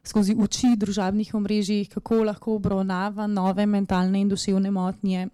Skozi 0.08 0.38
oči 0.40 0.70
družabnih 0.80 1.34
omrežij, 1.36 1.90
kako 1.92 2.22
lahko 2.24 2.54
obravnava 2.56 3.26
nove 3.28 3.66
mentalne 3.68 4.22
in 4.22 4.30
duševne 4.32 4.70
motnje, 4.72 5.26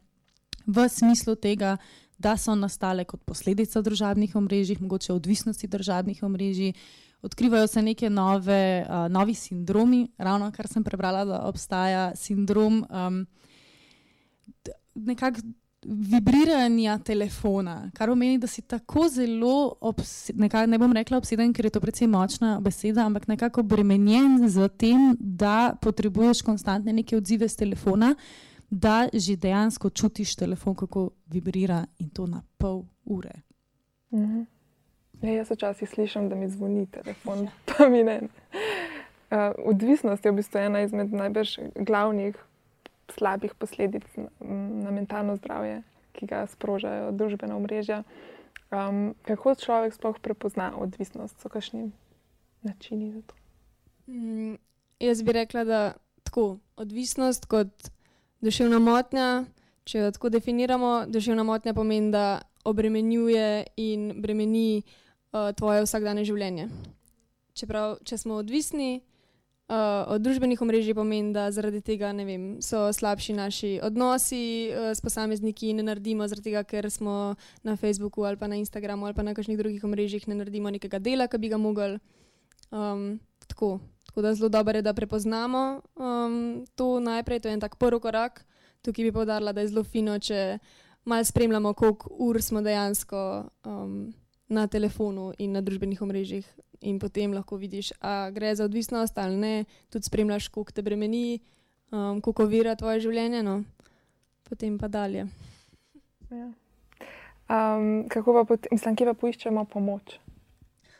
v 0.65 0.85
smislu 0.89 1.35
tega, 1.35 1.75
da 2.17 2.37
so 2.37 2.55
nastale 2.55 3.05
kot 3.05 3.21
posledica 3.21 3.81
družabnih 3.81 4.35
omrežij, 4.35 4.79
mogoče 4.81 5.13
odvisnosti 5.13 5.67
družabnih 5.67 6.23
omrežij, 6.23 6.73
odkrivajo 7.23 7.67
se 7.67 7.81
neke 7.81 8.09
nove, 8.09 8.85
uh, 8.89 9.07
novi 9.11 9.33
sindromi. 9.33 10.07
Ravno 10.17 10.51
kar 10.51 10.67
sem 10.67 10.83
prebrala, 10.83 11.25
da 11.25 11.41
obstaja 11.47 12.11
sindrom 12.15 12.85
um, 12.89 13.25
nekakšnega 14.95 15.53
vibriranja 15.85 16.97
telefona, 16.99 17.89
kar 17.93 18.09
pomeni, 18.09 18.37
da 18.37 18.47
si 18.47 18.61
tako 18.61 19.07
zelo, 19.09 19.75
nekaj, 20.33 20.67
ne 20.67 20.77
bom 20.79 20.93
rekla 20.93 21.17
obseden, 21.17 21.53
ker 21.53 21.67
je 21.67 21.73
to 21.75 21.81
precej 21.83 22.07
močna 22.07 22.55
beseda, 22.63 23.05
ampak 23.05 23.27
nekako 23.27 23.61
obremenjen 23.61 24.47
z 24.49 24.69
tem, 24.77 25.11
da 25.19 25.73
potrebuješ 25.81 26.41
konstantne 26.41 26.93
neke 26.93 27.17
odzive 27.17 27.49
z 27.49 27.65
telefona. 27.65 28.13
Da 28.73 29.05
že 29.13 29.35
dejansko 29.37 29.89
čutiš 29.89 30.35
telefon, 30.35 30.73
kako 30.75 31.11
vibrira 31.29 31.83
in 31.99 32.09
to 32.09 32.25
na 32.27 32.41
pol 32.57 32.85
ure. 33.05 33.41
-hmm. 34.11 34.45
Ja, 35.23 35.31
jaz 35.31 35.51
včasih 35.51 35.89
slišim, 35.89 36.29
da 36.29 36.35
mi 36.35 36.49
zvoni 36.49 36.85
telefon, 36.91 37.47
pa 37.65 37.87
mi 37.89 38.03
ne. 38.03 38.19
Uh, 39.31 39.37
odvisnost 39.57 40.25
je 40.25 40.31
v 40.31 40.35
bistvu 40.35 40.59
ena 40.59 40.81
izmed 40.83 41.13
najbolj 41.13 41.47
glavnih 41.75 42.35
slabih 43.09 43.53
posledic 43.55 44.03
na, 44.15 44.27
na 44.83 44.91
mentalno 44.91 45.35
zdravje, 45.35 45.81
ki 46.11 46.27
ga 46.27 46.43
sprožajo 46.51 47.11
družbena 47.15 47.55
omrežja. 47.55 48.03
Um, 48.71 49.15
kako 49.23 49.55
človek 49.55 49.95
sploh 49.95 50.19
prepozna 50.19 50.73
odvisnost, 50.75 51.39
so 51.39 51.49
kakšni 51.49 51.91
načini 52.61 53.13
za 53.13 53.21
to? 53.21 53.35
Mm, 54.11 54.57
jaz 54.99 55.21
bi 55.23 55.31
rekla, 55.31 55.63
da 55.63 55.93
tako 56.23 56.57
odvisnost 56.75 57.45
kot 57.45 57.87
duševna 58.41 58.79
motnja, 58.79 59.45
če 59.87 60.03
jo 60.03 60.11
tako 60.11 60.33
definiramo, 60.35 61.05
duševna 61.07 61.47
motnja 61.47 61.73
pomeni, 61.73 62.11
da 62.11 62.41
obremenjuje 62.67 63.63
in 63.77 64.11
bremeni 64.19 64.83
uh, 65.33 65.51
tvoje 65.57 65.83
vsakdanje 65.83 66.25
življenje. 66.29 66.69
Čeprav, 67.53 67.97
če 68.05 68.17
smo 68.17 68.39
odvisni 68.41 69.01
uh, 69.69 70.05
od 70.15 70.21
družbenih 70.21 70.61
omrežij, 70.61 70.95
pomeni, 70.97 71.33
da 71.35 71.49
zaradi 71.53 71.81
tega 71.85 72.11
vem, 72.13 72.61
so 72.61 72.87
slabši 72.93 73.35
naši 73.37 73.71
odnosi 73.83 74.71
uh, 74.71 74.91
s 74.93 75.01
posamezniki 75.01 75.73
ne 75.73 75.83
naredimo, 75.83 76.27
tega, 76.41 76.63
ker 76.63 76.89
smo 76.91 77.35
na 77.63 77.75
Facebooku 77.75 78.25
ali 78.25 78.37
pa 78.37 78.47
na 78.47 78.55
Instagramu 78.55 79.05
ali 79.05 79.13
pa 79.13 79.23
na 79.23 79.33
kakšnih 79.33 79.57
drugih 79.57 79.83
omrežjih, 79.83 80.27
ne 80.27 80.35
naredimo 80.35 80.69
nekega 80.69 80.99
dela, 80.99 81.27
ki 81.27 81.37
bi 81.37 81.49
ga 81.49 81.57
mogli. 81.57 81.99
Um, 82.71 83.19
tako. 83.47 83.79
tako 84.07 84.21
da 84.21 84.33
zelo 84.33 84.49
dobro 84.49 84.77
je, 84.77 84.81
da 84.81 84.93
prepoznamo 84.93 85.81
um, 85.95 86.65
to 86.75 86.99
najprej, 86.99 87.39
to 87.39 87.47
je 87.47 87.53
en 87.53 87.61
tak 87.61 87.77
prvi 87.77 87.99
korak. 87.99 88.45
Tukaj 88.81 89.05
bi 89.05 89.11
povdarila, 89.11 89.53
da 89.53 89.61
je 89.61 89.67
zelo 89.67 89.83
fino, 89.83 90.17
če 90.19 90.57
malo 91.05 91.23
spremljamo, 91.23 91.73
koliko 91.73 92.09
ur 92.19 92.41
smo 92.41 92.61
dejansko 92.61 93.45
um, 93.63 94.13
na 94.53 94.67
telefonu 94.67 95.31
in 95.41 95.57
na 95.57 95.61
družbenih 95.61 96.01
omrežjih, 96.01 96.47
in 96.83 96.99
potem 96.99 97.33
lahko 97.33 97.57
vidiš, 97.57 97.93
ali 97.99 98.33
gre 98.33 98.55
za 98.55 98.65
odvisnost 98.65 99.17
ali 99.17 99.37
ne, 99.37 99.65
tudi 99.89 100.05
spremljaš, 100.05 100.47
koliko 100.47 100.71
te 100.71 100.81
bremeni, 100.81 101.39
um, 101.91 102.21
koliko 102.21 102.45
vira 102.45 102.75
tvoje 102.75 102.99
življenje, 103.07 103.43
no, 103.43 103.63
potem 104.49 104.77
pa 104.77 104.87
dalje. 104.87 105.27
Ja. 106.31 106.51
Um, 107.49 108.05
kako 108.09 108.33
pa, 108.33 108.43
pot, 108.47 108.67
mislim, 108.71 108.95
kje 108.95 109.09
pa 109.11 109.13
poiščemo 109.13 109.65
pomoč? 109.65 110.17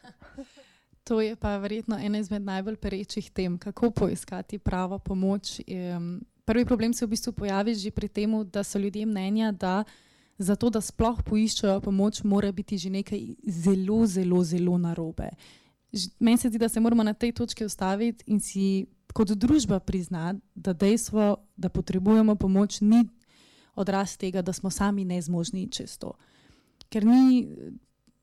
To 1.04 1.20
je 1.20 1.36
pa 1.36 1.58
verjetno 1.60 1.98
ena 2.00 2.22
izmed 2.22 2.46
najbolj 2.48 2.78
perečih 2.80 3.26
tem, 3.36 3.58
kako 3.60 3.90
poiskati 3.92 4.56
pravo 4.56 5.00
pomoč. 5.04 5.58
Um, 5.68 6.22
prvi 6.48 6.64
problem 6.66 6.94
se 6.94 7.06
v 7.06 7.10
bistvu 7.12 7.34
pojavi 7.36 7.74
že 7.76 7.92
pri 7.92 8.08
tem, 8.08 8.32
da 8.48 8.64
so 8.64 8.80
ljudje 8.80 9.06
mnenja, 9.06 9.52
da 9.52 9.84
za 10.38 10.56
to, 10.56 10.70
da 10.70 10.82
sploh 10.82 11.22
poiščejo 11.24 11.82
pomoč, 11.82 12.24
mora 12.24 12.52
biti 12.52 12.78
že 12.78 12.90
nekaj 12.90 13.22
zelo, 13.48 14.06
zelo, 14.08 14.44
zelo 14.44 14.78
narobe. 14.78 15.30
Meni 16.20 16.38
se 16.38 16.50
zdi, 16.50 16.58
da 16.58 16.70
se 16.70 16.80
moramo 16.80 17.04
na 17.04 17.14
tej 17.14 17.32
točki 17.32 17.66
ustaviti 17.66 18.24
in 18.28 18.40
si 18.40 18.86
kot 19.14 19.30
družba 19.38 19.80
priznati, 19.80 20.42
da 20.56 20.74
dejstvo, 20.74 21.36
da 21.58 21.70
potrebujemo 21.70 22.36
pomoč, 22.36 22.82
ni 22.82 23.06
odraz 23.76 24.18
tega, 24.18 24.42
da 24.42 24.54
smo 24.54 24.70
sami 24.70 25.06
nezmožni 25.06 25.68
čez 25.72 25.98
to. 25.98 26.14
Ker 26.90 27.06
ni 27.06 27.48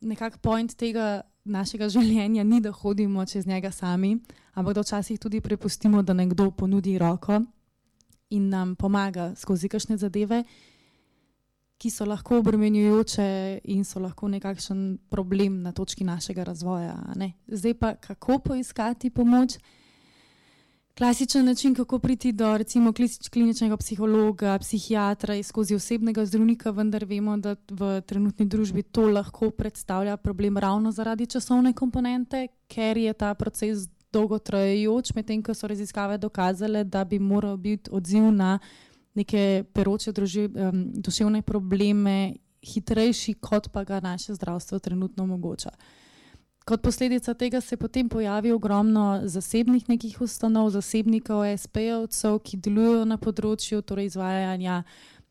nekako 0.01 0.39
point 0.39 0.75
tega 0.75 1.23
našega 1.45 1.89
življenja, 1.95 2.45
ni 2.45 2.61
da 2.61 2.73
hodimo 2.73 3.27
čez 3.27 3.47
njega 3.47 3.71
sami, 3.71 4.17
ampak 4.55 4.75
da 4.75 4.83
včasih 4.83 5.19
tudi 5.19 5.41
prepustimo, 5.41 6.03
da 6.03 6.15
nekdo 6.15 6.51
ponudi 6.51 6.99
roko 6.99 7.41
in 8.31 8.49
nam 8.49 8.77
pomaga 8.77 9.33
skozi 9.37 9.69
kakšne 9.69 9.97
zadeve, 9.99 10.45
ki 11.81 11.91
so 11.91 12.05
lahko 12.05 12.39
obremenjujoče 12.43 13.27
in 13.73 13.85
so 13.89 14.01
lahko 14.01 14.29
nekakšen 14.29 14.99
problem 15.09 15.63
na 15.65 15.73
točki 15.73 16.05
našega 16.05 16.45
razvoja. 16.45 16.99
Zdaj 17.49 17.75
pa, 17.75 17.95
kako 17.95 18.39
poiskati 18.39 19.11
pomoč? 19.11 19.57
Klasičen 20.99 21.47
način, 21.47 21.75
kako 21.75 21.99
priti 21.99 22.33
do 22.33 22.59
recimo 22.59 22.93
kliničnega 23.33 23.77
psihologa, 23.77 24.59
psihiatra 24.59 25.35
in 25.35 25.45
skozi 25.45 25.75
osebnega 25.75 26.27
zdravnika, 26.27 26.71
vendar 26.71 27.05
vemo, 27.05 27.37
da 27.37 27.55
v 27.71 28.03
trenutni 28.07 28.45
družbi 28.47 28.83
to 28.83 29.07
lahko 29.09 29.51
predstavlja 29.51 30.17
problem 30.17 30.59
ravno 30.59 30.93
zaradi 30.93 31.27
časovne 31.27 31.73
komponente, 31.73 32.49
ker 32.69 32.99
je 32.99 33.13
ta 33.13 33.35
proces 33.35 33.89
dolgotrajajoč, 34.13 35.15
medtem 35.15 35.43
ko 35.43 35.55
so 35.55 35.71
raziskave 35.71 36.19
dokazale, 36.19 36.85
da 36.85 37.05
bi 37.05 37.19
moral 37.19 37.57
biti 37.57 37.91
odziv 37.93 38.29
na 38.33 38.59
neke 39.15 39.65
peroče 39.73 40.13
druži, 40.13 40.47
um, 40.47 40.85
duševne 40.95 41.43
probleme 41.43 42.35
hitrejši, 42.63 43.35
kot 43.41 43.69
pa 43.73 43.85
ga 43.85 44.01
naše 44.01 44.35
zdravstvo 44.35 44.79
trenutno 44.79 45.25
omogoča. 45.25 45.71
Kot 46.65 46.83
posledica 46.83 47.35
tega 47.35 47.61
se 47.61 47.77
potem 47.77 48.09
pojavi 48.09 48.53
ogromno 48.53 49.21
zasebnih 49.25 49.89
nekih 49.89 50.21
ustanov, 50.21 50.71
zasebnikov, 50.71 51.43
SP-ovcev, 51.57 52.39
ki 52.45 52.61
delujejo 52.61 53.07
na 53.09 53.17
področju 53.19 53.81
torej 53.83 54.13
izvajanja 54.13 54.83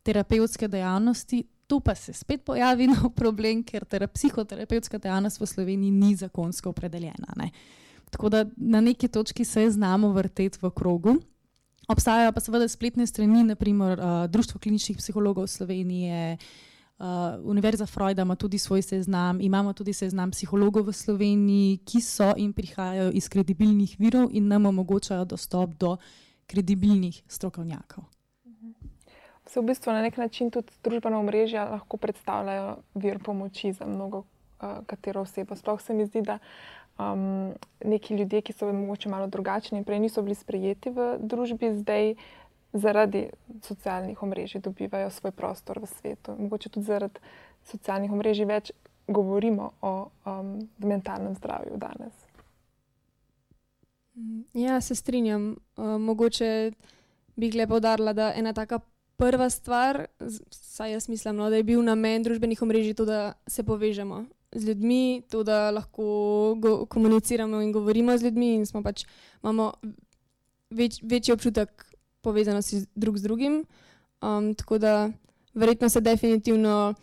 terapevtske 0.03 0.67
dejavnosti. 0.67 1.43
Tu 1.69 1.79
pa 1.86 1.95
se 1.95 2.13
spet 2.17 2.41
pojavi 2.43 2.89
nov 2.95 3.13
problem, 3.15 3.62
ker 3.63 3.86
psihoterapevtska 3.86 4.98
dejavnost 4.98 5.39
v 5.39 5.48
Sloveniji 5.48 5.91
ni 5.91 6.15
zakonsko 6.17 6.74
opredeljena. 6.74 7.38
Ne. 7.38 7.51
Tako 8.09 8.29
da 8.33 8.45
na 8.57 8.81
neki 8.81 9.07
točki 9.07 9.45
se 9.45 9.69
znamo 9.71 10.12
vrteti 10.12 10.57
v 10.62 10.71
krogu. 10.74 11.15
Obstajajo 11.89 12.31
pa 12.31 12.39
seveda 12.39 12.67
spletne 12.69 13.08
strani, 13.08 13.43
naprimer 13.43 14.00
uh, 14.00 14.05
Društvo 14.29 14.60
kliničnih 14.62 14.98
psihologov 14.98 15.48
Slovenije, 15.48 16.38
uh, 17.00 17.05
Univerza 17.43 17.86
Freuda 17.86 18.22
ima 18.22 18.36
tudi 18.36 18.58
svoj 18.58 18.81
seznam, 18.81 19.41
imamo 19.41 19.74
tudi 19.74 19.93
seznam 19.93 20.31
psihologov 20.31 20.86
v 20.86 20.93
Sloveniji, 20.93 21.77
ki 21.77 22.01
so 22.01 22.34
in 22.38 22.53
prihajajo 22.53 23.10
iz 23.12 23.29
kredibilnih 23.29 23.96
virov 24.00 24.29
in 24.31 24.48
nam 24.48 24.65
omogočajo 24.65 25.25
dostop 25.25 25.74
do 25.74 25.98
kredibilnih 26.48 27.24
strokovnjakov. 27.27 28.03
Se 29.50 29.60
v 29.60 29.65
bistvu 29.65 29.91
na 29.91 30.01
nek 30.05 30.17
način 30.17 30.51
tudi 30.51 30.69
družbena 30.84 31.17
omrežja 31.17 31.65
lahko 31.72 31.98
predstavljajo 31.98 32.75
vir 32.93 33.17
pomoči 33.19 33.74
za 33.74 33.86
mnogo 33.86 34.17
uh, 34.17 34.86
katero 34.86 35.22
osebo. 35.22 35.55
Sploh 35.55 35.81
se 35.81 35.93
mi 35.93 36.05
zdi, 36.05 36.22
da 36.22 36.38
uh, 36.38 36.78
um, 36.99 37.53
neki 37.85 38.15
ljudje, 38.15 38.41
ki 38.41 38.53
so 38.53 38.73
morda 38.73 39.09
malo 39.09 39.27
drugačni 39.27 39.77
in 39.77 39.83
prej 39.83 39.99
niso 39.99 40.21
bili 40.21 40.35
sprejeti 40.35 40.89
v 40.89 41.15
družbi, 41.19 41.73
zdaj 41.79 42.13
zaradi 42.73 43.29
socialnih 43.63 44.23
omrežij 44.23 44.61
dobivajo 44.61 45.09
svoj 45.09 45.31
prostor 45.31 45.79
v 45.79 45.85
svetu. 45.85 46.35
Mogoče 46.37 46.69
tudi 46.69 46.85
zaradi 46.85 47.19
socialnih 47.63 48.11
omrežij 48.11 48.45
več 48.45 48.71
govorimo 49.07 49.71
o 49.81 50.09
um, 50.25 50.69
mentalnem 50.77 51.35
zdravju 51.35 51.77
danes. 51.77 52.13
Ja, 54.53 54.81
se 54.81 54.95
strinjam. 54.95 55.55
Uh, 55.77 55.97
mogoče 55.97 56.71
bi 57.35 57.51
le 57.51 57.67
podarila, 57.67 58.13
da 58.13 58.33
ena 58.35 58.53
taka 58.53 58.79
prva 59.17 59.49
stvar, 59.49 60.05
saj 60.51 60.91
jaz 60.91 61.09
mislim, 61.09 61.35
no, 61.35 61.49
da 61.49 61.55
je 61.55 61.63
bil 61.63 61.81
namen 61.83 62.23
družbenih 62.23 62.61
omrežij 62.61 62.93
to, 62.93 63.05
da 63.05 63.33
se 63.47 63.63
povežemo 63.63 64.25
z 64.51 64.65
ljudmi, 64.65 65.21
to, 65.29 65.43
da 65.43 65.71
lahko 65.71 66.57
komuniciramo 66.89 67.61
in 67.61 67.71
govorimo 67.71 68.17
z 68.17 68.23
ljudmi, 68.23 68.53
in 68.55 68.83
pač, 68.83 69.05
imamo 69.43 69.71
več, 70.69 70.99
večji 71.03 71.33
občutek 71.33 71.85
povezanosti 72.21 72.85
drug 72.95 73.17
z 73.17 73.23
drugim. 73.23 73.63
Um, 74.21 74.53
tako 74.55 74.77
da 74.77 75.11
verjetno 75.53 75.89
se 75.89 76.01
definitivno 76.01 76.93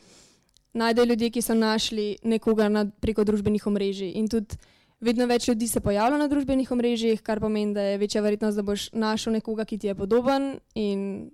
najdejo 0.72 1.04
ljudje, 1.04 1.30
ki 1.30 1.42
so 1.42 1.54
našli 1.54 2.16
nekoga 2.22 2.68
na, 2.68 2.84
preko 3.00 3.24
družbenih 3.24 3.66
omrežij. 3.66 4.12
In 4.20 4.28
tudi 4.28 4.58
vedno 5.00 5.26
več 5.26 5.48
ljudi 5.48 5.68
se 5.68 5.80
pojavlja 5.80 6.18
na 6.18 6.28
družbenih 6.28 6.70
omrežjih, 6.72 7.22
kar 7.22 7.40
pomeni, 7.40 7.74
da 7.74 7.82
je 7.92 8.02
večja 8.02 8.22
verjetnost, 8.22 8.56
da 8.56 8.66
boš 8.66 8.90
našel 8.92 9.38
nekoga, 9.38 9.64
ki 9.64 9.78
ti 9.78 9.92
je 9.92 9.94
podoben 9.94 10.58
in 10.74 11.30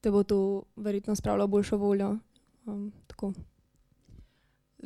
te 0.00 0.10
bo 0.10 0.22
to 0.22 0.40
verjetno 0.76 1.16
spravilo 1.16 1.46
boljšo 1.46 1.76
voljo. 1.76 2.16
Um, 2.66 2.92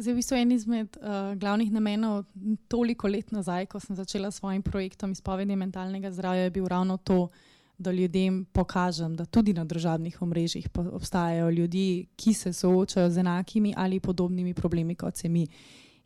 Zdaj, 0.00 0.12
v 0.12 0.16
bistvu 0.16 0.37
en 0.37 0.52
izmed 0.52 0.97
uh, 0.97 1.35
glavnih 1.37 1.73
namenov 1.73 2.23
toliko 2.73 3.09
let 3.09 3.33
nazaj, 3.37 3.66
ko 3.69 3.80
sem 3.80 3.97
začela 3.97 4.30
s 4.30 4.40
svojim 4.40 4.62
projektom 4.64 5.12
izpovedi 5.12 5.57
mentalnega 5.57 6.09
zdravja, 6.11 6.47
je 6.47 6.54
bil 6.54 6.69
ravno 6.69 6.97
to, 6.97 7.28
da 7.78 7.92
ljudem 7.92 8.47
pokažem, 8.52 9.16
da 9.16 9.25
tudi 9.25 9.52
na 9.52 9.64
državnih 9.64 10.23
omrežjih 10.23 10.69
obstajajo 10.92 11.50
ljudje, 11.50 12.07
ki 12.16 12.35
se 12.35 12.52
soočajo 12.52 13.11
z 13.11 13.19
enakimi 13.19 13.75
ali 13.76 14.00
podobnimi 14.00 14.54
problemi 14.54 14.95
kot 14.95 15.16
se 15.16 15.28
mi. 15.28 15.47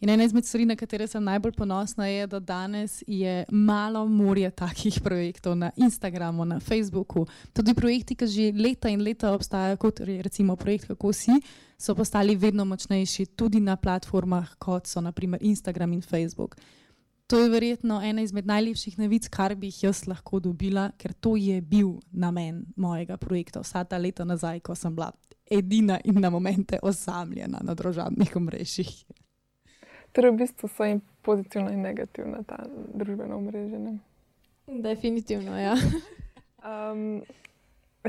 In 0.00 0.10
ena 0.10 0.24
izmed 0.24 0.44
stvari, 0.44 0.66
na 0.66 0.76
katere 0.76 1.06
sem 1.06 1.24
najbolj 1.24 1.52
ponosna, 1.56 2.06
je, 2.06 2.26
da 2.26 2.40
danes 2.40 3.02
je 3.06 3.44
malo 3.48 4.06
morje 4.08 4.50
takih 4.50 5.00
projektov 5.00 5.56
na 5.56 5.70
Instagramu, 5.76 6.44
na 6.44 6.60
Facebooku. 6.60 7.26
Tudi 7.52 7.74
projekti, 7.74 8.14
ki 8.14 8.26
že 8.26 8.52
leta 8.52 8.88
in 8.88 9.02
leta 9.02 9.32
obstajajo, 9.32 9.76
kot 9.76 10.00
recimo 10.00 10.56
projekt 10.56 10.86
Kako 10.86 11.12
si, 11.12 11.32
so 11.78 11.94
postali 11.94 12.36
vedno 12.36 12.64
močnejši 12.64 13.26
tudi 13.26 13.60
na 13.60 13.76
platformah, 13.76 14.56
kot 14.58 14.86
so 14.86 15.00
naprimer 15.00 15.38
Instagram 15.42 15.92
in 15.92 16.02
Facebook. 16.02 16.56
To 17.26 17.38
je 17.38 17.48
verjetno 17.48 18.02
ena 18.04 18.22
izmed 18.22 18.46
najlepših 18.46 18.98
novic, 18.98 19.28
kar 19.28 19.54
bi 19.54 19.66
jih 19.66 19.82
jaz 19.84 20.04
lahko 20.06 20.40
dobila, 20.40 20.90
ker 20.98 21.12
to 21.12 21.36
je 21.36 21.60
bil 21.60 21.96
namen 22.12 22.66
mojega 22.76 23.16
projekta 23.16 23.62
vsa 23.64 23.84
ta 23.84 23.98
leta 23.98 24.24
nazaj, 24.24 24.60
ko 24.60 24.74
sem 24.74 24.94
bila 24.94 25.12
edina 25.50 26.00
in 26.04 26.20
na 26.20 26.30
momente 26.30 26.78
osamljena 26.82 27.62
na 27.62 27.74
družabnih 27.74 28.36
omrežjih. 28.36 28.92
Torej, 30.14 30.30
v 30.30 30.46
bistvu 30.46 30.68
so 30.70 30.86
jim 30.86 31.00
pozitivna 31.26 31.72
in 31.74 31.82
negativna 31.82 32.44
ta 32.46 32.62
družbena 32.70 33.34
omrežja. 33.34 33.80
Definitivno, 34.66 35.58
ja. 35.58 35.74
um, 36.62 37.22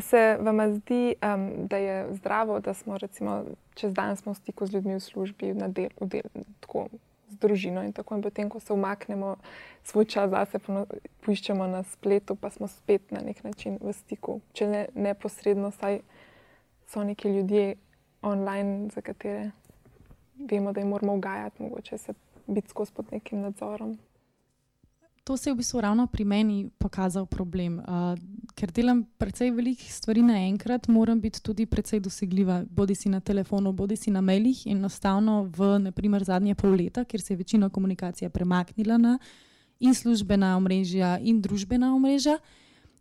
se 0.01 0.37
vam 0.37 0.61
zdi, 0.75 1.15
um, 1.17 1.67
da 1.67 1.77
je 1.77 1.95
zdravo, 2.11 2.59
da 2.59 2.73
smo 2.73 2.97
recimo, 2.97 3.43
čez 3.73 3.93
dan 3.93 4.17
smo 4.17 4.33
v 4.33 4.37
stiku 4.37 4.69
z 4.69 4.77
ljudmi 4.77 4.95
v 4.95 4.99
službi, 4.99 5.53
del, 5.53 5.89
v 5.97 6.07
del, 6.07 6.29
tako, 6.59 6.87
z 7.33 7.41
družino 7.41 7.81
in 7.81 7.89
tako. 7.89 8.15
In 8.15 8.21
potem, 8.21 8.53
ko 8.53 8.59
se 8.59 8.73
umaknemo 8.73 9.35
svoj 9.83 10.05
čas 10.05 10.29
zase, 10.29 10.61
poiščemo 11.25 11.65
na 11.67 11.83
spletu, 11.83 12.37
pa 12.37 12.53
smo 12.53 12.67
spet 12.67 13.11
na 13.11 13.25
nek 13.25 13.41
način 13.43 13.81
v 13.81 13.97
stiku. 13.97 14.41
Če 14.53 14.69
ne 14.69 14.87
neposredno, 14.93 15.73
saj 15.73 16.03
so 16.85 17.01
neki 17.03 17.33
ljudje 17.33 17.75
online, 18.21 18.93
za 18.93 19.01
katere 19.01 19.51
vemo, 20.37 20.73
da 20.73 20.79
jim 20.79 20.89
moramo 20.89 21.15
ugajati, 21.15 21.63
mogoče 21.63 21.97
se 21.97 22.13
biti 22.47 22.69
skozi 22.69 22.91
pod 22.93 23.05
nekim 23.11 23.41
nadzorom. 23.41 23.97
To 25.25 25.37
se 25.37 25.49
je 25.49 25.53
v 25.53 25.57
bistvu 25.57 25.81
ravno 25.81 26.07
pri 26.07 26.23
meni 26.23 26.69
pokazal 26.77 27.25
problem. 27.25 27.79
Uh, 27.79 28.13
ker 28.53 28.71
delam 28.71 29.03
precej 29.17 29.49
velikih 29.51 29.93
stvari 29.93 30.21
naenkrat, 30.21 30.87
moram 30.87 31.21
biti 31.21 31.41
tudi 31.41 31.65
precej 31.65 31.99
dosegljiva, 31.99 32.63
bodi 32.69 32.95
si 32.95 33.09
na 33.09 33.19
telefonu, 33.19 33.71
bodi 33.73 33.95
si 33.95 34.11
na 34.11 34.21
mailih. 34.21 34.67
Enostavno 34.67 35.49
v 35.57 35.79
naprimer, 35.79 36.23
zadnje 36.23 36.53
pol 36.55 36.77
leta, 36.77 37.05
ker 37.05 37.21
se 37.21 37.33
je 37.33 37.37
večina 37.37 37.69
komunikacije 37.69 38.29
premaknila 38.29 38.97
na 38.97 39.17
in 39.79 39.93
službena 39.93 40.57
omrežja 40.57 41.17
in 41.17 41.41
družbena 41.41 41.95
omrežja, 41.95 42.37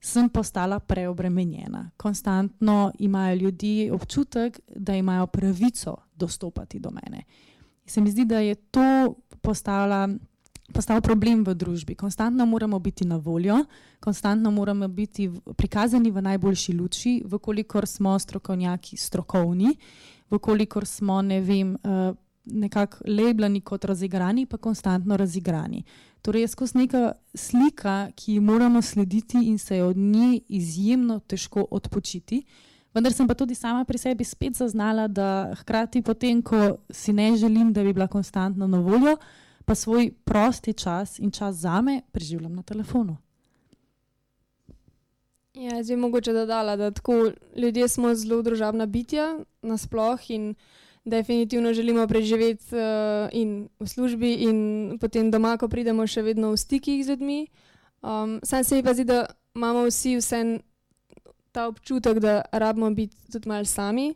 sem 0.00 0.28
postala 0.28 0.80
preobremenjena. 0.80 1.90
Konstantno 1.96 2.92
imajo 2.98 3.36
ljudje 3.36 3.92
občutek, 3.92 4.60
da 4.76 4.96
imajo 4.96 5.26
pravico 5.26 5.96
dostopati 6.14 6.78
do 6.78 6.90
mene. 6.90 7.24
Se 7.86 8.00
mi 8.00 8.10
zdi, 8.10 8.24
da 8.24 8.38
je 8.38 8.54
to 8.54 9.14
postala 9.40 10.08
postal 10.72 11.00
problem 11.00 11.44
v 11.44 11.54
družbi. 11.54 11.94
Konstantno 11.94 12.46
moramo 12.46 12.78
biti 12.78 13.04
na 13.04 13.16
voljo, 13.16 13.64
konstantno 14.00 14.50
moramo 14.50 14.88
biti 14.88 15.30
prikazani 15.56 16.10
v 16.10 16.22
najboljši 16.22 16.72
luči, 16.72 17.22
vkolikor 17.24 17.86
smo 17.86 18.18
strokovnjaki 18.18 18.96
strokovni, 18.96 19.76
vkolikor 20.30 20.86
smo 20.86 21.22
ne 21.22 21.40
vem, 21.40 21.74
eh, 21.74 22.12
nekako 22.44 23.04
lebljeni 23.06 23.60
kot 23.60 23.84
razigrani, 23.84 24.46
pa 24.46 24.56
konstantno 24.56 25.16
razigrani. 25.16 25.84
Torej, 26.22 26.42
je 26.42 26.48
skozi 26.48 26.78
neka 26.78 27.12
slika, 27.34 28.10
ki 28.16 28.34
jo 28.34 28.42
moramo 28.42 28.82
slediti 28.82 29.38
in 29.48 29.58
se 29.58 29.76
je 29.76 29.84
od 29.84 29.96
nje 29.96 30.40
izjemno 30.48 31.20
težko 31.20 31.66
odpočiti. 31.70 32.42
Vendar 32.94 33.12
sem 33.12 33.26
pa 33.26 33.34
tudi 33.34 33.54
sama 33.54 33.84
pri 33.84 33.98
sebi 33.98 34.24
spet 34.24 34.54
zaznala, 34.54 35.08
da 35.08 35.54
hkrati 35.58 36.02
potem, 36.02 36.42
ko 36.42 36.78
si 36.90 37.12
ne 37.12 37.36
želim, 37.36 37.72
da 37.72 37.82
bi 37.82 37.92
bila 37.92 38.06
konstantno 38.06 38.66
na 38.66 38.78
voljo, 38.78 39.16
pa 39.64 39.74
svoj 39.74 40.12
prosti 40.24 40.72
čas 40.72 41.18
in 41.18 41.30
čas 41.30 41.56
za 41.56 41.80
me 41.80 42.02
preživljam 42.12 42.54
na 42.54 42.62
telefonu. 42.62 43.16
Ja, 45.54 45.82
zdaj 45.82 45.96
mogoče 45.96 46.32
dodala, 46.32 46.76
da 46.76 46.90
tako 46.90 47.30
ljudje 47.56 47.88
smo 47.88 48.14
zelo 48.14 48.42
družabna 48.42 48.86
bitja 48.86 49.38
nasploh 49.62 50.30
in 50.30 50.54
definitivno 51.04 51.72
želimo 51.72 52.06
preživeti 52.06 52.74
uh, 52.74 53.28
in 53.32 53.68
v 53.80 53.86
službi 53.86 54.34
in 54.34 54.98
potem 55.00 55.30
doma, 55.30 55.56
ko 55.56 55.68
pridemo 55.68 56.06
še 56.06 56.22
vedno 56.22 56.50
v 56.50 56.56
stikih 56.56 57.04
z 57.04 57.14
ljudmi. 57.14 57.46
Um, 58.02 58.40
sam 58.42 58.64
se 58.64 58.74
mi 58.74 58.82
pa 58.82 58.94
zdi, 58.94 59.04
da 59.04 59.26
imamo 59.54 59.86
vsi 59.86 60.16
vse 60.16 60.42
ta 61.54 61.68
občutek, 61.70 62.18
da 62.18 62.42
rabimo 62.52 62.90
biti 62.90 63.16
tudi 63.32 63.48
malo 63.48 63.64
sami. 63.64 64.14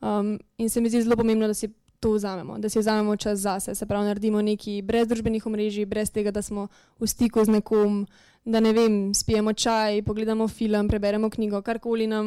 Um, 0.00 0.38
in 0.58 0.70
se 0.70 0.80
mi 0.80 0.88
zdi 0.88 1.02
zelo 1.02 1.16
pomembno, 1.16 1.46
da 1.46 1.54
si 1.54 1.68
to 2.00 2.10
vzamemo, 2.12 2.58
da 2.58 2.68
si 2.68 2.78
vzamemo 2.78 3.16
čas 3.16 3.38
zase, 3.38 3.74
se 3.74 3.86
pravi, 3.86 4.06
naredimo 4.08 4.42
nekaj 4.42 4.82
brez 4.82 5.08
družbenih 5.08 5.46
omrežij, 5.46 5.86
brez 5.86 6.10
tega, 6.10 6.30
da 6.30 6.42
smo 6.42 6.66
v 6.98 7.06
stiku 7.06 7.44
z 7.44 7.52
nekom, 7.60 8.06
da 8.44 8.60
ne 8.60 8.72
vem, 8.72 9.14
spijemo 9.14 9.52
čaj, 9.52 10.02
pogledamo 10.02 10.48
film, 10.48 10.88
preberemo 10.88 11.30
knjigo, 11.30 11.62
karkoli 11.62 12.06
nam, 12.06 12.26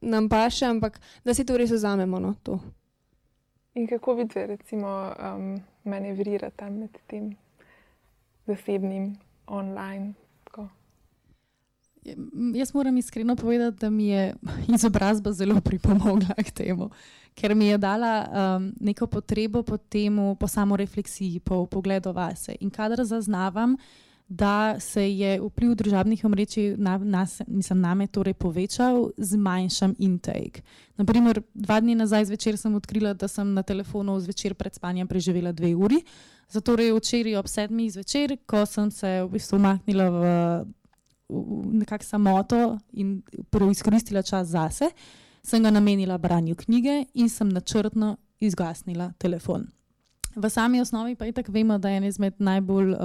nam 0.00 0.28
paše, 0.28 0.70
ampak 0.70 1.00
da 1.24 1.34
si 1.34 1.44
to 1.44 1.58
res 1.58 1.74
vzamemo. 1.74 2.20
No, 2.20 2.34
to. 2.42 2.60
In 3.74 3.86
kako 3.86 4.14
vidite, 4.14 4.46
recimo, 4.46 5.12
um, 5.18 5.60
manevrirate 5.84 6.70
med 6.70 6.96
tem 7.06 7.34
zasebnim, 8.46 9.16
online? 9.46 10.14
Jaz 12.54 12.74
moram 12.74 12.96
iskreno 12.96 13.36
povedati, 13.36 13.76
da 13.80 13.90
mi 13.90 14.06
je 14.06 14.34
izobrazba 14.74 15.32
zelo 15.32 15.60
pripomogla 15.60 16.34
k 16.38 16.50
temu 16.50 16.90
ker 17.34 17.54
mi 17.54 17.66
je 17.66 17.78
dala 17.78 18.26
um, 18.26 18.72
neko 18.80 19.06
potrebo 19.06 19.62
po 19.62 19.76
tem, 19.76 20.16
po 20.36 20.48
samorefleksiji, 20.48 21.40
po 21.40 21.66
pogledu 21.66 22.12
vase. 22.12 22.56
In 22.60 22.70
kadar 22.70 23.04
zaznavam, 23.04 23.76
da 24.28 24.76
se 24.78 25.02
je 25.02 25.40
vpliv 25.42 25.74
družabnih 25.74 26.20
omrežij 26.24 26.76
na 26.78 26.98
nas, 26.98 27.40
nisem 27.48 27.80
name, 27.80 28.06
torej 28.06 28.36
povečal, 28.38 29.08
zmanjšam 29.18 29.96
intake. 29.98 30.62
Naprimer, 31.00 31.42
dva 31.54 31.80
dni 31.80 31.96
nazaj 31.98 32.28
zvečer 32.30 32.58
sem 32.58 32.74
odkrila, 32.78 33.14
da 33.14 33.28
sem 33.28 33.54
na 33.54 33.64
telefonu 33.66 34.14
zvečer 34.20 34.54
pred 34.54 34.74
spanjem 34.74 35.08
preživela 35.08 35.52
dve 35.52 35.74
uri. 35.74 36.04
Zato 36.50 36.76
je 36.78 36.94
včeraj 36.94 37.36
ob 37.40 37.48
sedmih 37.50 37.90
zvečer, 37.92 38.36
ko 38.46 38.62
sem 38.66 38.90
se 38.90 39.22
v 39.24 39.28
bistvu 39.34 39.58
umaknila 39.58 40.06
v, 40.10 40.22
v 41.30 41.78
nekakšno 41.84 42.08
samoto 42.08 42.78
in 42.92 43.22
izkoristila 43.70 44.22
čas 44.22 44.48
zase 44.48 44.90
sem 45.42 45.62
ga 45.62 45.70
namenila 45.70 46.18
branju 46.18 46.54
knjige 46.54 47.04
in 47.14 47.28
sem 47.28 47.48
načrtno 47.48 48.16
izgasnila 48.40 49.12
telefon. 49.18 49.66
V 50.36 50.50
sami 50.50 50.80
osnovi 50.80 51.14
pa 51.14 51.24
je 51.24 51.32
tako 51.32 51.52
vemo, 51.52 51.78
da 51.78 51.90
je 51.90 51.96
en 51.96 52.04
izmed 52.04 52.34
najbolj 52.38 52.92
uh, 52.92 52.98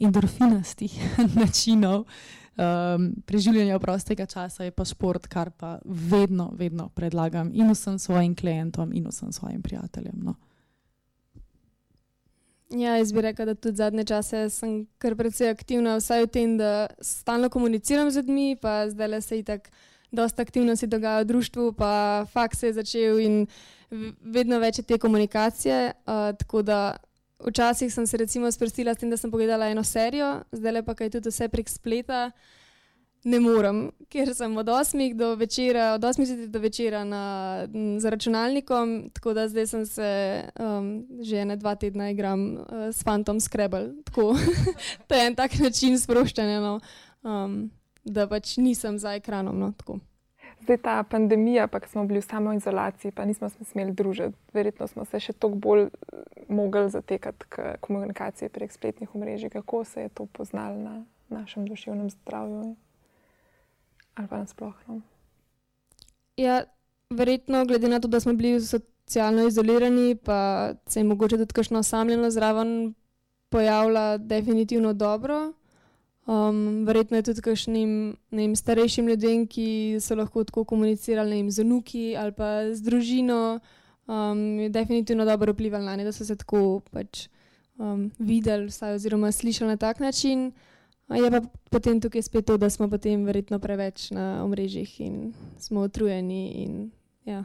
endorfinastih 0.00 0.92
načinov 1.40 2.04
um, 2.04 3.14
preživljanja 3.26 3.78
prostega 3.78 4.26
časa, 4.26 4.64
je 4.64 4.70
pa 4.70 4.84
šport, 4.84 5.26
kar 5.26 5.50
pa 5.50 5.78
vedno, 5.84 6.52
vedno 6.54 6.88
predlagam 6.88 7.50
in 7.54 7.70
vsem 7.70 7.98
svojim 7.98 8.34
klientom 8.36 8.92
in 8.92 9.06
vsem 9.08 9.32
svojim 9.32 9.62
prijateljem. 9.62 10.20
No. 10.22 10.34
Ja, 12.72 12.96
jaz 12.96 13.12
bi 13.12 13.20
rekla, 13.20 13.44
da 13.44 13.54
tudi 13.54 13.76
zadnje 13.76 14.04
čase 14.08 14.46
sem 14.50 14.86
kar 14.98 15.12
precej 15.16 15.50
aktivna, 15.52 15.98
vsaj 16.00 16.24
v 16.24 16.28
tem, 16.32 16.56
da 16.56 16.86
stalno 17.04 17.50
komuniciram 17.52 18.10
z 18.10 18.22
ljudmi, 18.22 18.56
pa 18.56 18.88
zdaj 18.88 19.08
le 19.08 19.20
se 19.20 19.38
itak 19.38 19.68
dosta 20.12 20.42
aktivnosti 20.42 20.86
dogaja 20.86 21.20
v 21.20 21.28
društvu, 21.28 21.72
pa 21.72 22.24
faks 22.32 22.62
je 22.62 22.72
začel 22.72 23.20
in 23.20 23.46
vedno 24.24 24.58
več 24.58 24.80
je 24.80 24.86
te 24.88 24.98
komunikacije. 24.98 25.92
Uh, 26.06 26.32
tako 26.38 26.62
da 26.62 26.96
včasih 27.44 27.92
sem 27.92 28.06
se 28.06 28.16
recimo 28.16 28.50
sprostila 28.52 28.94
s 28.94 28.98
tem, 28.98 29.10
da 29.10 29.16
sem 29.16 29.30
pogledala 29.30 29.68
eno 29.68 29.84
serijo, 29.84 30.40
zdaj 30.52 30.72
le 30.72 30.82
pa 30.82 30.94
kaj 30.94 31.10
tudi 31.10 31.28
vse 31.28 31.48
prek 31.52 31.68
spleta. 31.68 32.30
Ne 33.24 33.38
morem, 33.38 33.84
ker 34.10 34.32
sem 34.34 34.56
od 34.58 34.66
8 34.66 35.14
do 35.14 35.34
večera, 35.38 35.92
od 35.94 36.02
8 36.02 36.46
do 36.50 36.58
večera 36.58 37.04
na, 37.04 37.66
za 37.98 38.10
računalnikom, 38.10 39.10
tako 39.14 39.34
da 39.34 39.48
zdaj 39.48 39.66
sem 39.66 39.84
se 39.86 40.42
um, 40.58 41.06
že 41.20 41.36
ene 41.36 41.56
dva 41.56 41.74
tedna 41.74 42.10
igram 42.10 42.42
uh, 42.54 42.90
s 42.90 43.04
Phantom 43.04 43.40
Scrabble. 43.40 43.92
to 45.06 45.14
je 45.14 45.26
en 45.26 45.34
tak 45.34 45.58
način 45.58 45.98
sproščanja. 45.98 46.60
No. 46.60 46.80
Um, 47.22 47.70
da 48.04 48.26
pač 48.26 48.56
nisem 48.56 48.98
za 48.98 49.14
ekranom. 49.14 49.58
No, 49.58 49.72
Zdaj 50.62 50.78
ta 50.78 51.02
pandemija, 51.02 51.66
pa 51.66 51.80
smo 51.86 52.04
bili 52.06 52.20
v 52.20 52.26
samoizolaciji, 52.26 53.12
pa 53.12 53.24
nismo 53.24 53.48
se 53.48 53.64
smeli 53.64 53.92
družiti. 53.92 54.34
Verjetno 54.54 54.86
smo 54.86 55.04
se 55.04 55.20
še 55.20 55.32
toliko 55.32 55.58
bolj 55.58 55.82
eh, 55.82 56.22
mogli 56.48 56.90
zatekati 56.90 57.46
k 57.48 57.74
komunikaciji 57.80 58.48
prek 58.48 58.72
spletnih 58.72 59.14
omrežij. 59.14 59.50
Kako 59.50 59.84
se 59.84 60.06
je 60.06 60.08
to 60.08 60.26
poznalo 60.26 60.78
na 60.78 61.04
našem 61.28 61.66
duševnem 61.66 62.10
zdravju 62.10 62.76
ali 64.14 64.28
pa 64.28 64.38
nasplošno? 64.38 65.00
Ja, 66.36 66.64
verjetno, 67.10 67.64
glede 67.64 67.88
na 67.88 68.00
to, 68.00 68.08
da 68.08 68.20
smo 68.20 68.32
bili 68.32 68.60
socialno 68.60 69.46
izolirani, 69.46 70.16
pa 70.16 70.72
se 70.86 71.00
je 71.00 71.04
mogoče 71.04 71.36
tudi 71.36 71.54
kakšno 71.54 71.78
osamljeno 71.78 72.30
zraven 72.30 72.94
pojavlja, 73.48 74.18
definitivno 74.18 74.92
dobro. 74.92 75.52
Um, 76.26 76.84
verjetno 76.86 77.16
je 77.16 77.22
tudi 77.22 77.42
kakšnim 77.42 78.16
vem, 78.30 78.56
starejšim 78.56 79.08
ljudem, 79.08 79.46
ki 79.46 79.98
so 80.00 80.14
lahko 80.14 80.44
tako 80.44 80.64
komunicirali 80.64 81.36
vem, 81.36 81.50
z 81.50 81.64
unuki 81.64 82.16
ali 82.16 82.32
pa 82.32 82.70
z 82.70 82.82
družino, 82.82 83.58
um, 84.06 84.60
je 84.60 84.68
definitivno 84.68 85.24
dobro 85.24 85.52
vplivalo 85.52 85.84
na 85.84 85.96
ne, 85.96 86.04
da 86.04 86.12
so 86.12 86.24
se 86.24 86.36
tako 86.36 86.80
pač, 86.94 87.26
um, 87.76 88.06
videli 88.18 88.70
vsaj, 88.70 88.94
oziroma 88.94 89.32
slišali 89.32 89.74
na 89.74 89.76
tak 89.76 90.00
način. 90.00 90.52
Je 91.14 91.30
pa 91.30 91.40
potem 91.70 92.00
tukaj 92.00 92.22
spet 92.22 92.46
to, 92.46 92.56
da 92.56 92.70
smo 92.70 92.88
potem 92.88 93.24
verjetno 93.24 93.58
preveč 93.58 94.10
na 94.10 94.44
omrežjih 94.44 95.00
in 95.00 95.32
smo 95.58 95.84
utrujeni. 95.84 96.42
In, 96.64 96.90
ja. 97.24 97.44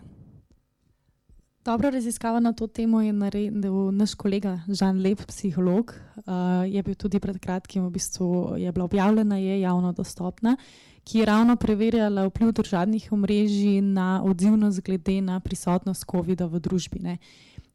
Dobro 1.67 1.89
raziskavo 1.89 2.39
na 2.39 2.53
to 2.53 2.67
temo 2.67 3.01
je 3.01 3.13
naredil 3.13 3.91
naš 3.91 4.13
kolega 4.15 4.59
Žan 4.67 5.01
Lep, 5.03 5.25
psiholog. 5.27 5.91
Uh, 6.15 6.63
je 6.63 6.83
bil 6.83 6.95
tudi 6.95 7.19
pred 7.19 7.39
kratkim, 7.39 7.83
v 7.85 7.91
bistvu 7.91 8.55
je 8.55 8.71
bila 8.71 8.85
objavljena, 8.85 9.37
je 9.37 9.59
javno 9.61 9.91
dostopna, 9.91 10.55
ki 11.03 11.19
je 11.19 11.25
ravno 11.25 11.55
preverjala 11.55 12.23
vpliv 12.27 12.51
državnih 12.51 13.11
omrežij 13.11 13.81
na 13.81 14.23
odzivnost 14.23 14.81
glede 14.81 15.21
na 15.21 15.39
prisotnost 15.39 16.05
COVID-a 16.11 16.47
v 16.47 16.59
družbi. 16.59 16.99
Ne. 17.03 17.17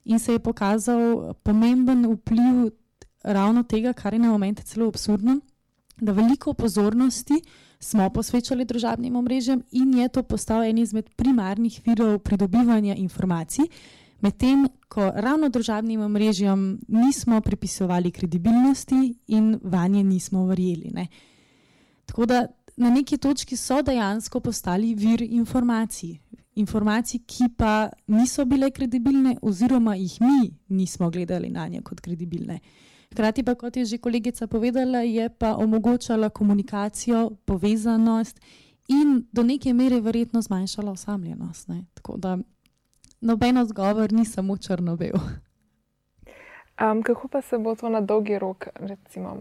In 0.05 0.19
se 0.19 0.33
je 0.33 0.39
pokazal 0.39 1.35
pomemben 1.43 2.07
vpliv 2.15 2.73
ravno 3.23 3.63
tega, 3.63 3.93
kar 3.93 4.15
je 4.15 4.19
na 4.19 4.29
momente 4.29 4.63
celo 4.63 4.89
absurdno, 4.89 5.41
da 6.01 6.13
veliko 6.13 6.55
pozornosti 6.55 7.43
smo 7.81 8.11
posvečali 8.11 8.65
družabnim 8.65 9.17
omrežjem 9.17 9.63
in 9.71 9.95
je 9.99 10.09
to 10.09 10.23
postal 10.23 10.63
en 10.63 10.79
izmed 10.79 11.11
primarnih 11.17 11.81
virov 11.85 12.19
pridobivanja 12.19 12.95
informacij, 12.95 13.67
Medtem 14.23 14.69
ko 14.89 15.09
ravno 15.15 15.49
družabnim 15.51 16.01
omrežjem 16.01 16.61
nismo 16.89 17.41
pripisovali 17.41 18.11
kredibilnosti 18.11 19.15
in 19.27 19.57
vanje 19.63 20.05
nismo 20.05 20.45
verjeli. 20.47 20.91
Ne. 20.95 21.07
Tako 22.07 22.27
da 22.27 22.47
na 22.77 22.91
neki 22.91 23.19
točki 23.19 23.57
so 23.57 23.81
dejansko 23.83 24.41
postali 24.41 24.95
vir 24.95 25.23
informacij. 25.23 26.21
Informacij, 26.55 27.21
ki 27.27 27.49
pa 27.57 27.91
niso 28.07 28.45
bile 28.45 28.71
kredibilne, 28.71 29.37
oziroma 29.43 29.97
jih 29.97 30.21
mi 30.21 30.53
nismo 30.69 31.11
gledali 31.11 31.51
na 31.51 31.67
nje 31.69 31.83
kot 31.83 32.01
kredibilne. 32.01 32.61
Hkrati 33.13 33.43
pa, 33.43 33.55
kot 33.55 33.77
je 33.77 33.85
že 33.85 33.99
kolegica 33.99 34.47
povedala, 34.47 35.05
je 35.05 35.29
pa 35.29 35.57
omogočala 35.57 36.29
komunikacijo, 36.29 37.31
povezanost 37.45 38.41
in 38.89 39.27
do 39.33 39.43
neke 39.43 39.73
mere 39.73 40.01
verjetno 40.01 40.41
zmanjšala 40.41 40.93
osamljenost. 40.93 41.69
Ne. 41.69 41.85
Tako 41.95 42.17
da 42.17 42.39
noben 43.21 43.59
odgovor 43.59 44.13
ni 44.13 44.25
samo 44.25 44.57
črno-bel. 44.57 45.13
Um, 46.81 47.03
kako 47.03 47.29
pa 47.29 47.43
se 47.43 47.59
bo 47.59 47.75
to 47.75 47.89
na 47.89 48.01
dolgi 48.01 48.39
rok, 48.39 48.69
recimo, 48.75 49.37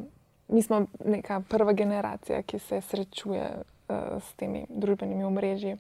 mi 0.48 0.62
smo 0.62 0.86
neka 1.06 1.42
prva 1.50 1.74
generacija, 1.74 2.42
ki 2.44 2.60
se 2.60 2.82
srečuje 2.82 3.56
uh, 3.56 3.96
s 4.24 4.34
temi 4.34 4.66
družbenimi 4.70 5.24
omrežji. 5.24 5.78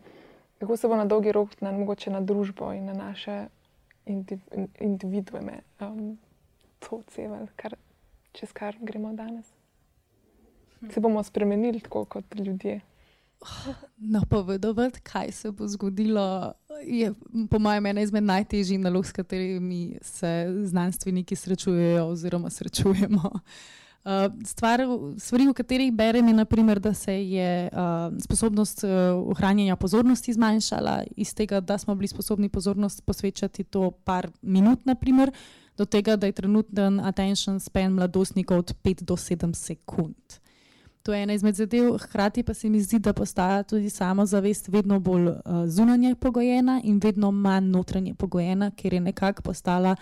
Kako 0.60 0.78
se 0.78 0.88
bo 0.88 0.96
na 0.96 1.06
dolgi 1.06 1.32
rok, 1.32 1.62
na, 1.62 1.72
mogoče 1.72 2.12
na 2.12 2.22
družbo 2.22 2.74
in 2.74 2.86
na 2.86 2.94
naše 2.94 3.46
indiv, 4.06 4.40
individue, 4.80 5.42
um, 5.80 6.18
to 6.82 7.02
odsevali, 7.02 7.48
čez 8.32 8.54
kar 8.54 8.78
gremo 8.82 9.14
danes? 9.14 9.46
Se 10.94 11.00
bomo 11.00 11.24
spremenili 11.24 11.80
tako 11.80 12.06
kot 12.06 12.36
ljudje? 12.36 12.80
Napovedovati, 13.98 15.02
kaj 15.02 15.32
se 15.32 15.52
bo 15.52 15.68
zgodilo, 15.68 16.54
je 16.84 17.14
po 17.50 17.60
mojem 17.60 17.86
ena 17.86 18.02
izmed 18.02 18.24
najtežjih 18.24 18.80
nalog, 18.80 19.06
s 19.06 19.12
katerimi 19.12 19.98
se 20.02 20.48
znanstveniki 20.64 21.36
srečujejo 21.36 22.06
oziroma 22.08 22.50
srečujemo. 22.50 23.32
Uh, 23.34 23.40
stvar, 24.46 24.82
stvari, 25.18 25.48
v 25.48 25.54
katerih 25.54 25.92
berem, 25.94 26.28
je, 26.28 26.34
naprimer, 26.34 26.80
da 26.80 26.94
se 26.94 27.14
je 27.14 27.70
uh, 27.70 28.18
sposobnost 28.20 28.84
uh, 28.84 28.90
ohranjanja 29.30 29.76
pozornosti 29.76 30.34
zmanjšala, 30.34 31.04
iz 31.16 31.34
tega, 31.36 31.60
da 31.60 31.78
smo 31.78 31.96
bili 31.96 32.08
sposobni 32.08 32.50
pozornost 32.50 33.06
posvečati 33.06 33.64
to 33.64 33.92
par 33.92 34.30
minut, 34.42 34.86
naprimer, 34.86 35.32
do 35.78 35.86
tega, 35.86 36.16
da 36.16 36.26
je 36.26 36.32
trenuten 36.32 37.00
attention 37.00 37.60
span 37.60 37.94
mladostnikov 37.94 38.58
od 38.58 38.74
5 38.84 39.04
do 39.04 39.16
7 39.16 39.54
sekund. 39.54 40.16
To 41.04 41.14
je 41.14 41.24
ena 41.24 41.34
izmed 41.34 41.56
zadev, 41.56 41.98
hkrati 41.98 42.44
pa 42.44 42.54
se 42.54 42.70
mi 42.70 42.82
zdi, 42.82 43.00
da 43.00 43.14
postaja 43.14 43.64
tudi 43.64 43.90
samozavest 43.90 44.68
vedno 44.68 45.00
bolj 45.00 45.28
uh, 45.28 45.36
zunanje 45.68 46.16
pogojena 46.16 46.82
in 46.84 47.00
vedno 47.04 47.32
manj 47.32 47.70
notranje 47.70 48.14
pogojena, 48.14 48.72
ker 48.72 48.94
je 48.94 49.00
nekako 49.00 49.42
postala 49.42 49.96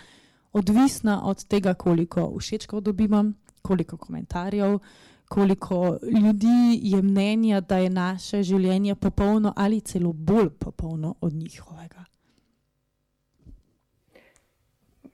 odvisna 0.52 1.24
od 1.24 1.44
tega, 1.44 1.74
koliko 1.74 2.38
všečkov 2.38 2.80
dobimo, 2.80 3.32
koliko 3.62 3.96
komentarjev, 3.96 4.78
koliko 5.28 5.98
ljudi 6.02 6.80
je 6.82 7.02
mnenja, 7.02 7.60
da 7.60 7.76
je 7.76 7.90
naše 7.90 8.42
življenje 8.42 8.94
popolno 8.94 9.52
ali 9.56 9.80
celo 9.80 10.12
bolj 10.12 10.50
popolno 10.58 11.14
od 11.20 11.32
njihovega. 11.32 12.04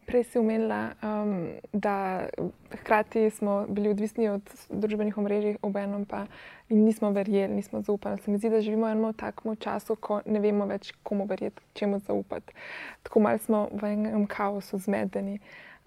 Prej 0.07 0.25
si 0.25 0.39
omenila, 0.39 0.95
um, 1.03 1.49
da 1.73 2.27
hkrati 2.71 3.31
smo 3.31 3.67
bili 3.69 3.91
odvisni 3.91 4.29
od 4.29 4.43
družbenih 4.71 5.19
omrežij, 5.19 5.57
obenem 5.63 6.05
pa 6.07 6.27
jim 6.69 6.85
nismo 6.85 7.11
verjeli, 7.11 7.55
nismo 7.55 7.83
zaupali. 7.83 8.23
Se 8.23 8.31
mi 8.31 8.39
zdi, 8.39 8.51
da 8.51 8.61
živimo 8.61 8.87
v 8.87 8.95
enem 8.95 9.15
takem 9.15 9.57
času, 9.57 9.97
ko 9.97 10.21
ne 10.27 10.41
vemo 10.41 10.67
več, 10.67 10.93
komu 11.03 11.27
verjeti, 11.27 11.63
čemu 11.75 11.99
zaupati. 12.07 12.55
Tako 13.03 13.21
malo 13.21 13.39
smo 13.39 13.69
v 13.73 13.93
enem 13.93 14.27
kaosu 14.31 14.79
zmedeni. 14.79 15.41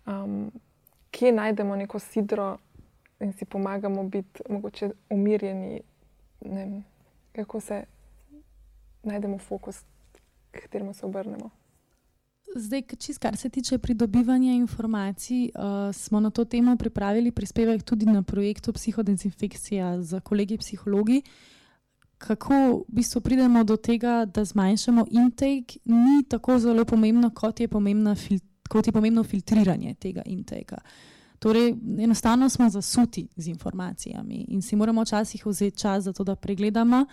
Um, 0.05 0.51
kje 1.11 1.31
najdemo 1.31 1.75
neko 1.75 1.99
sidro 1.99 2.57
in 3.19 3.33
si 3.33 3.45
pomagamo 3.45 4.03
biti 4.03 4.41
mogoče 4.49 4.89
umirjeni, 5.09 5.81
ne 6.41 6.83
kako 7.31 7.59
se 7.59 7.83
najdemo 9.03 9.37
fokus, 9.37 9.79
k 10.51 10.61
kateremu 10.61 10.93
se 10.93 11.05
obrnemo. 11.05 11.49
Zdaj, 12.55 12.81
čist, 12.99 13.19
kar 13.19 13.37
se 13.37 13.49
tiče 13.49 13.77
pridobivanja 13.77 14.53
informacij, 14.53 15.43
uh, 15.55 15.95
smo 15.95 16.19
na 16.19 16.29
to 16.29 16.45
temo 16.45 16.75
pripravili 16.75 17.31
prispevek 17.31 17.83
tudi 17.83 18.05
na 18.05 18.23
projektu 18.23 18.73
Psihodezinfekcija 18.73 20.01
za 20.01 20.19
kolegi 20.19 20.57
psihologi. 20.57 21.21
Kako 22.17 22.53
v 22.53 22.83
bistvu 22.87 23.21
pridemo 23.21 23.63
do 23.63 23.77
tega, 23.77 24.25
da 24.25 24.45
zmanjšamo 24.45 25.05
intake, 25.11 25.79
ni 25.85 26.23
tako 26.29 26.59
zelo 26.59 26.85
pomembno, 26.85 27.29
kot 27.29 27.59
je, 27.59 27.67
fil 28.15 28.39
kot 28.69 28.87
je 28.87 28.93
pomembno 28.93 29.23
filtriranje 29.23 29.93
tega 29.99 30.21
intaka. 30.25 30.77
Torej, 31.39 31.73
enostavno 31.99 32.49
smo 32.49 32.69
zasuti 32.69 33.27
z 33.35 33.47
informacijami 33.47 34.45
in 34.47 34.61
si 34.61 34.75
moramo 34.75 35.01
včasih 35.01 35.45
vzeti 35.45 35.77
čas 35.77 36.03
za 36.03 36.13
to, 36.13 36.23
da 36.23 36.35
pregledamo, 36.35 37.05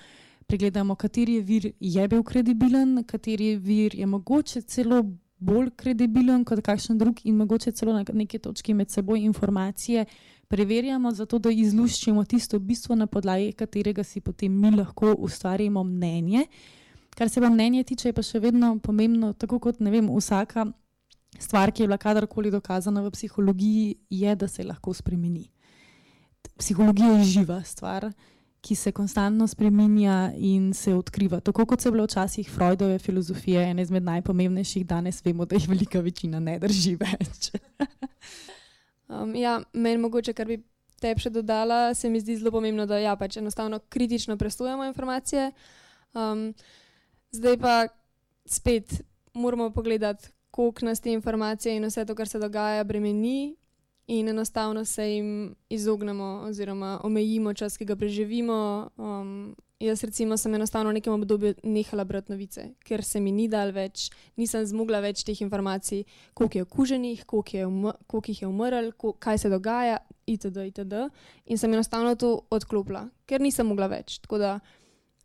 pregledamo 0.47 0.95
kateri 0.95 1.35
je 1.35 1.43
vir 1.43 1.73
je 1.81 2.09
bil 2.09 2.23
kredibilen, 2.23 3.05
kateri 3.05 3.57
vir 3.57 3.95
je 3.95 4.07
mogoče 4.07 4.63
celo 4.63 5.03
bolj 5.39 5.71
kredibilen 5.77 6.45
kot 6.45 6.61
kakšen 6.65 6.99
drug 6.99 7.21
in 7.25 7.37
mogoče 7.37 7.73
celo 7.73 7.93
na 7.93 8.05
neki 8.13 8.39
točki 8.39 8.75
med 8.75 8.91
seboj 8.91 9.21
informacije 9.21 10.05
preverjamo, 10.49 11.11
zato 11.11 11.39
da 11.39 11.51
izluščimo 11.51 12.25
tisto 12.25 12.59
bistvo, 12.59 12.95
na 12.95 13.07
podlagi 13.07 13.53
katerega 13.53 14.05
si 14.05 14.21
potem 14.21 14.61
mi 14.61 14.71
lahko 14.71 15.15
ustvarimo 15.19 15.85
mnenje. 15.85 16.47
Kar 17.17 17.29
se 17.29 17.41
pa 17.41 17.51
mnenje 17.51 17.85
tiče, 17.85 18.09
je 18.09 18.13
pa 18.13 18.23
še 18.23 18.41
vedno 18.41 18.79
pomembno, 18.79 19.33
tako 19.33 19.59
kot 19.59 19.81
vem, 19.81 20.11
vsaka 20.17 20.67
stvar, 21.39 21.73
ki 21.73 21.83
je 21.83 21.89
bila 21.89 21.99
kadarkoli 21.99 22.51
dokazana 22.51 23.03
v 23.03 23.11
psihologiji, 23.11 23.97
je, 24.11 24.37
da 24.37 24.49
se 24.49 24.65
lahko 24.65 24.95
spremeni. 24.95 25.49
Psihologija 26.59 27.19
je 27.19 27.25
živa 27.25 27.63
stvar 27.65 28.11
ki 28.67 28.75
se 28.75 28.93
konstantno 28.93 29.47
spremenja 29.47 30.33
in 30.37 30.73
se 30.75 30.95
odkriva. 30.95 31.41
Tako 31.41 31.67
kot 31.71 31.83
so 31.83 31.91
bile 31.95 32.07
včasih 32.07 32.49
Freudove 32.51 32.99
filozofije, 32.99 33.63
ena 33.71 33.83
izmed 33.83 34.03
najpomembnejših, 34.03 34.87
danes 34.87 35.23
vemo, 35.25 35.47
da 35.47 35.55
jih 35.55 35.69
velika 35.71 36.01
večina 36.03 36.41
ne 36.43 36.59
drži 36.59 36.97
več. 36.99 37.53
um, 39.13 39.35
ja, 39.39 39.61
meni 39.73 40.03
mogoče, 40.03 40.35
kar 40.35 40.51
bi 40.51 40.59
te 41.01 41.13
še 41.21 41.31
dodala, 41.31 41.95
se 41.95 42.11
mi 42.11 42.21
zdi 42.21 42.39
zelo 42.41 42.51
pomembno, 42.57 42.89
da 42.91 42.99
ja, 42.99 43.15
pač 43.17 43.39
enostavno 43.39 43.79
kritično 43.93 44.35
presujemo 44.41 44.89
informacije. 44.89 45.53
Um, 46.17 46.49
zdaj 47.31 47.61
pa 47.63 47.77
spet 48.51 49.03
moramo 49.35 49.71
pogledati, 49.71 50.33
koliko 50.57 50.87
nas 50.89 51.01
te 51.01 51.13
informacije 51.13 51.77
in 51.77 51.85
vse 51.85 52.07
to, 52.09 52.15
kar 52.15 52.29
se 52.29 52.39
dogaja, 52.39 52.85
bremeni 52.85 53.57
in 54.07 54.29
enostavno 54.29 54.85
se 54.85 55.11
jim 55.11 55.55
izognemo, 55.69 56.25
oziroma 56.49 57.01
omejimo 57.05 57.55
čas, 57.55 57.77
ki 57.77 57.85
ga 57.85 57.97
preživimo. 57.97 58.89
Um, 58.97 59.57
jaz, 59.81 60.05
recimo, 60.05 60.37
sem 60.37 60.55
enostavno 60.55 60.91
v 60.91 60.97
nekem 60.97 61.13
obdobju 61.13 61.55
nehala 61.63 62.05
brati 62.05 62.33
novice, 62.33 62.71
ker 62.89 63.05
se 63.05 63.21
mi 63.21 63.33
ni 63.33 63.49
dal 63.53 63.75
več, 63.77 64.09
nisem 64.41 64.65
zmogla 64.65 65.03
več 65.05 65.27
teh 65.29 65.43
informacij, 65.45 66.07
koliko 66.35 66.59
je 66.59 66.63
okuženih, 66.65 67.27
koliko, 67.27 67.57
je 67.57 67.67
um, 67.67 67.91
koliko 68.07 68.33
jih 68.33 68.43
je 68.43 68.49
umrl, 68.49 68.89
kaj 69.19 69.43
se 69.45 69.51
dogaja, 69.53 69.99
itd. 70.27 70.71
itd. 70.71 71.03
In 71.53 71.61
sem 71.61 71.75
enostavno 71.75 72.15
to 72.17 72.33
odklopila, 72.51 73.11
ker 73.27 73.45
nisem 73.45 73.69
mogla 73.69 73.91
več. 73.93 74.23
Tako 74.25 74.41
da 74.41 74.55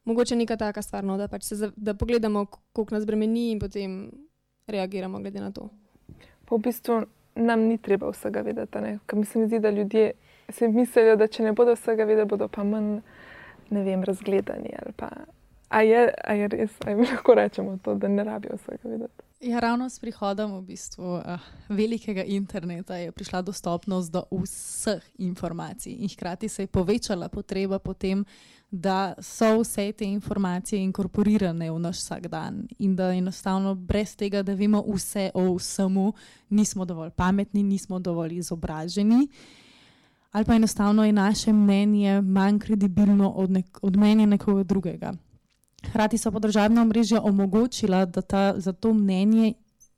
mogoče 0.04 0.36
neka 0.36 0.58
taka 0.58 0.82
stvar, 0.82 1.08
no, 1.08 1.16
da, 1.22 1.30
pač 1.32 1.48
se, 1.54 1.72
da 1.78 1.96
pogledamo, 1.96 2.50
koliko 2.74 2.98
nas 2.98 3.08
bremeni 3.08 3.52
in 3.54 3.64
potem 3.64 4.02
reagiramo 4.72 5.20
glede 5.20 5.40
na 5.40 5.52
to. 5.52 5.70
Po 6.46 6.58
v 6.58 6.62
bistvu 6.68 7.02
nam 7.36 7.60
ni 7.60 7.78
treba 7.78 8.10
vsega 8.12 8.42
vedeti. 8.42 8.98
Ker 9.06 9.20
mi 9.20 9.26
se 9.26 9.46
zdi, 9.46 9.60
da 9.60 9.70
ljudje 9.70 10.12
si 10.50 10.68
mislijo, 10.68 11.16
da 11.16 11.28
če 11.28 11.44
ne 11.44 11.54
bodo 11.54 11.76
vsega 11.76 12.04
vedeli, 12.04 12.28
bodo 12.28 12.48
pa 12.48 12.64
manj 12.64 13.00
vem, 13.70 14.04
razgledani. 14.04 14.76
A 15.70 15.82
je, 15.82 16.08
a 16.24 16.34
je 16.34 16.48
res, 16.48 16.72
da 16.84 16.96
lahko 17.12 17.36
rečemo 17.36 17.78
to, 17.84 17.96
da 17.96 18.08
ne 18.08 18.24
rabijo 18.24 18.58
vsega 18.60 18.90
vedeti. 18.90 19.31
Ja, 19.42 19.60
ravno 19.60 19.90
s 19.90 20.00
prihodom 20.00 20.54
v 20.58 20.62
bistvu, 20.62 21.04
uh, 21.18 21.40
velikega 21.70 22.24
interneta 22.24 22.96
je 22.96 23.12
prišla 23.12 23.42
dostopnost 23.42 24.12
do 24.12 24.22
vseh 24.30 25.02
informacij, 25.18 25.96
in 25.98 26.10
hkrati 26.10 26.50
se 26.50 26.64
je 26.64 26.68
povečala 26.68 27.30
potreba 27.30 27.80
po 27.80 27.94
tem, 27.94 28.26
da 28.72 29.14
so 29.20 29.60
vse 29.60 29.92
te 29.92 30.06
informacije 30.06 30.84
inkorporirane 30.84 31.72
v 31.72 31.80
naš 31.80 31.98
vsakdan 31.98 32.68
in 32.80 32.96
da 32.96 33.10
enostavno 33.14 33.76
brez 33.76 34.16
tega, 34.16 34.44
da 34.44 34.54
vemo 34.54 34.84
vse 34.94 35.32
o 35.34 35.56
vsemu, 35.56 36.14
nismo 36.50 36.86
dovolj 36.86 37.10
pametni, 37.10 37.64
nismo 37.64 38.00
dovolj 38.00 38.38
izobraženi. 38.38 39.28
Ali 40.32 40.46
pa 40.46 40.56
enostavno 40.56 41.06
je 41.06 41.12
naše 41.12 41.54
mnenje 41.54 42.22
manj 42.22 42.60
kredibilno 42.60 43.30
od, 43.30 43.52
nek 43.52 43.80
od 43.82 43.98
mnenja 43.98 44.26
nekoga 44.26 44.64
drugega. 44.64 45.14
Hrati 45.84 46.18
so 46.18 46.32
podržavna 46.32 46.82
omrežja 46.82 47.22
omogočila, 47.22 48.06
da 48.06 48.22
ta, 48.22 48.54
za 48.58 48.74
to 48.74 48.94
mnenje 48.94 49.54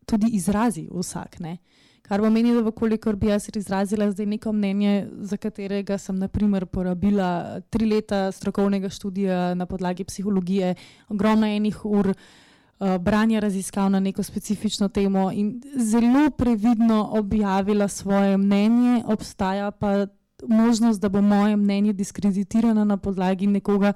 tudi 0.06 0.28
izrazi 0.32 0.88
vsak. 0.91 1.39
Ne? 1.39 1.58
Kar 2.04 2.22
pomeni, 2.22 2.52
da 2.54 2.62
vkolikor 2.62 3.15
bi 3.15 3.28
jaz 3.28 3.48
izrazila 3.56 4.10
zdaj 4.12 4.26
neko 4.26 4.52
mnenje, 4.52 5.08
za 5.24 5.38
katerega 5.38 5.98
sem 5.98 6.17
naprimer 6.19 6.65
porabila 6.65 7.62
tri 7.69 7.86
leta 7.86 8.32
strokovnega 8.32 8.89
študija 8.89 9.54
na 9.56 9.65
podlagi 9.65 10.04
psihologije, 10.04 10.76
ogromno 11.10 11.48
enih 11.48 11.86
ur 11.86 12.10
uh, 12.10 12.98
branja 13.00 13.39
raziskav 13.39 13.89
na 13.89 14.00
neko 14.00 14.24
specifično 14.24 14.89
temo 14.89 15.32
in 15.32 15.62
zelo 15.76 16.30
previdno 16.30 17.10
objavila 17.12 17.88
svoje 17.88 18.38
mnenje, 18.38 19.04
obstaja 19.06 19.72
pa 19.72 20.08
možnost, 20.48 21.02
da 21.02 21.10
bo 21.10 21.22
moje 21.22 21.56
mnenje 21.56 21.93
diskreditirano 21.93 22.86
na 22.86 22.98
podlagi 22.98 23.48
nekoga, 23.48 23.93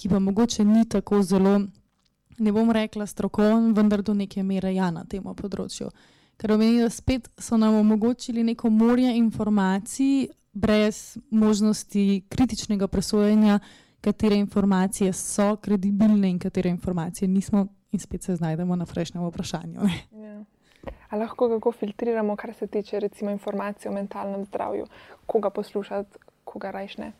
ki 0.00 0.08
pa 0.08 0.18
mogoče 0.18 0.64
ni 0.64 0.88
tako 0.88 1.22
zelo, 1.22 1.60
ne 2.38 2.52
bom 2.52 2.70
rekla 2.72 3.06
strokoven, 3.06 3.74
vendar 3.76 4.02
do 4.02 4.14
neke 4.14 4.42
mere 4.42 4.72
ja 4.74 4.90
na 4.90 5.04
tem 5.04 5.22
področju. 5.22 5.90
Ker 6.40 6.54
omeni, 6.54 6.80
da 6.80 6.88
spet 6.88 7.28
so 7.36 7.58
nam 7.60 7.76
omogočili 7.82 8.44
neko 8.44 8.70
morje 8.72 9.12
informacij, 9.18 10.30
brez 10.52 11.18
možnosti 11.30 12.24
kritičnega 12.32 12.88
presojanja, 12.88 13.58
katere 14.00 14.40
informacije 14.40 15.12
so 15.12 15.56
kredibilne 15.60 16.30
in 16.30 16.38
katere 16.40 16.72
informacije 16.72 17.28
nismo, 17.28 17.66
in 17.92 18.00
spet 18.00 18.24
se 18.24 18.36
znajdemo 18.40 18.76
na 18.76 18.86
prejšnjem 18.86 19.26
vprašanju. 19.28 19.90
Ja. 20.16 20.38
Ali 21.10 21.20
lahko 21.20 21.48
kako 21.48 21.72
filtriramo, 21.72 22.36
kar 22.36 22.54
se 22.54 22.66
tiče 22.66 23.00
recimo 23.00 23.30
informacij 23.30 23.90
o 23.90 23.94
mentalnem 23.94 24.44
zdravju, 24.44 24.86
koga 25.26 25.50
poslušati, 25.50 26.18
koga 26.44 26.70
rajšne? 26.70 27.12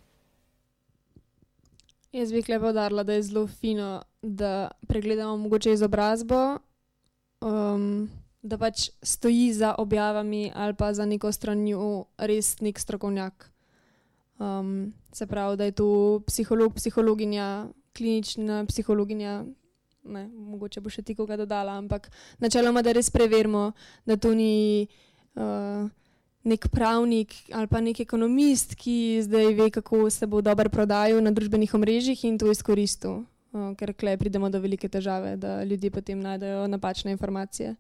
Jaz 2.13 2.33
bi 2.33 2.43
lepo 2.49 2.73
darila, 2.73 3.03
da 3.03 3.13
je 3.13 3.23
zelo 3.23 3.47
fino, 3.47 4.03
da 4.23 4.71
pregledamo 4.89 5.37
mogoče 5.37 5.73
izobrazbo, 5.73 6.59
um, 7.41 8.11
da 8.43 8.59
pač 8.59 8.89
stoji 9.03 9.53
za 9.53 9.75
objavami 9.79 10.51
ali 10.55 10.75
pa 10.75 10.93
za 10.95 11.07
neko 11.07 11.33
stranjo 11.33 12.05
res 12.19 12.61
nek 12.61 12.79
strokovnjak. 12.79 13.51
Um, 14.39 14.93
se 15.13 15.27
pravi, 15.27 15.57
da 15.57 15.65
je 15.65 15.73
tu 15.73 16.23
psiholog, 16.27 16.75
psihologinja, 16.75 17.69
klinična 17.97 18.65
psihologinja, 18.67 19.45
ne, 20.05 20.27
mogoče 20.29 20.81
bo 20.81 20.91
še 20.91 21.03
ti 21.03 21.15
koga 21.15 21.37
dodala, 21.37 21.77
ampak 21.79 22.11
načeloma, 22.39 22.83
da 22.83 22.93
res 22.97 23.11
preverimo, 23.11 23.71
da 24.07 24.17
to 24.17 24.35
ni 24.35 24.89
uh, 25.37 25.87
nek 26.45 26.69
pravnik 26.73 27.35
ali 27.53 27.67
pa 27.67 27.81
nek 27.81 28.01
ekonomist, 28.01 28.75
ki 28.75 29.21
zdaj 29.23 29.55
ve, 29.55 29.71
kako 29.71 30.11
se 30.11 30.27
bo 30.27 30.41
dobro 30.41 30.71
prodajal 30.73 31.21
na 31.23 31.31
družbenih 31.31 31.75
omrežjih 31.75 32.25
in 32.25 32.39
to 32.39 32.51
izkoristil. 32.51 33.25
Uh, 33.51 33.73
ker 33.77 33.93
klej 33.99 34.17
pridemo 34.17 34.49
do 34.51 34.61
velike 34.63 34.89
težave, 34.89 35.35
da 35.37 35.65
ljudje 35.65 35.91
potem 35.91 36.21
najdejo 36.21 36.69
napačne 36.71 37.11
informacije. 37.11 37.75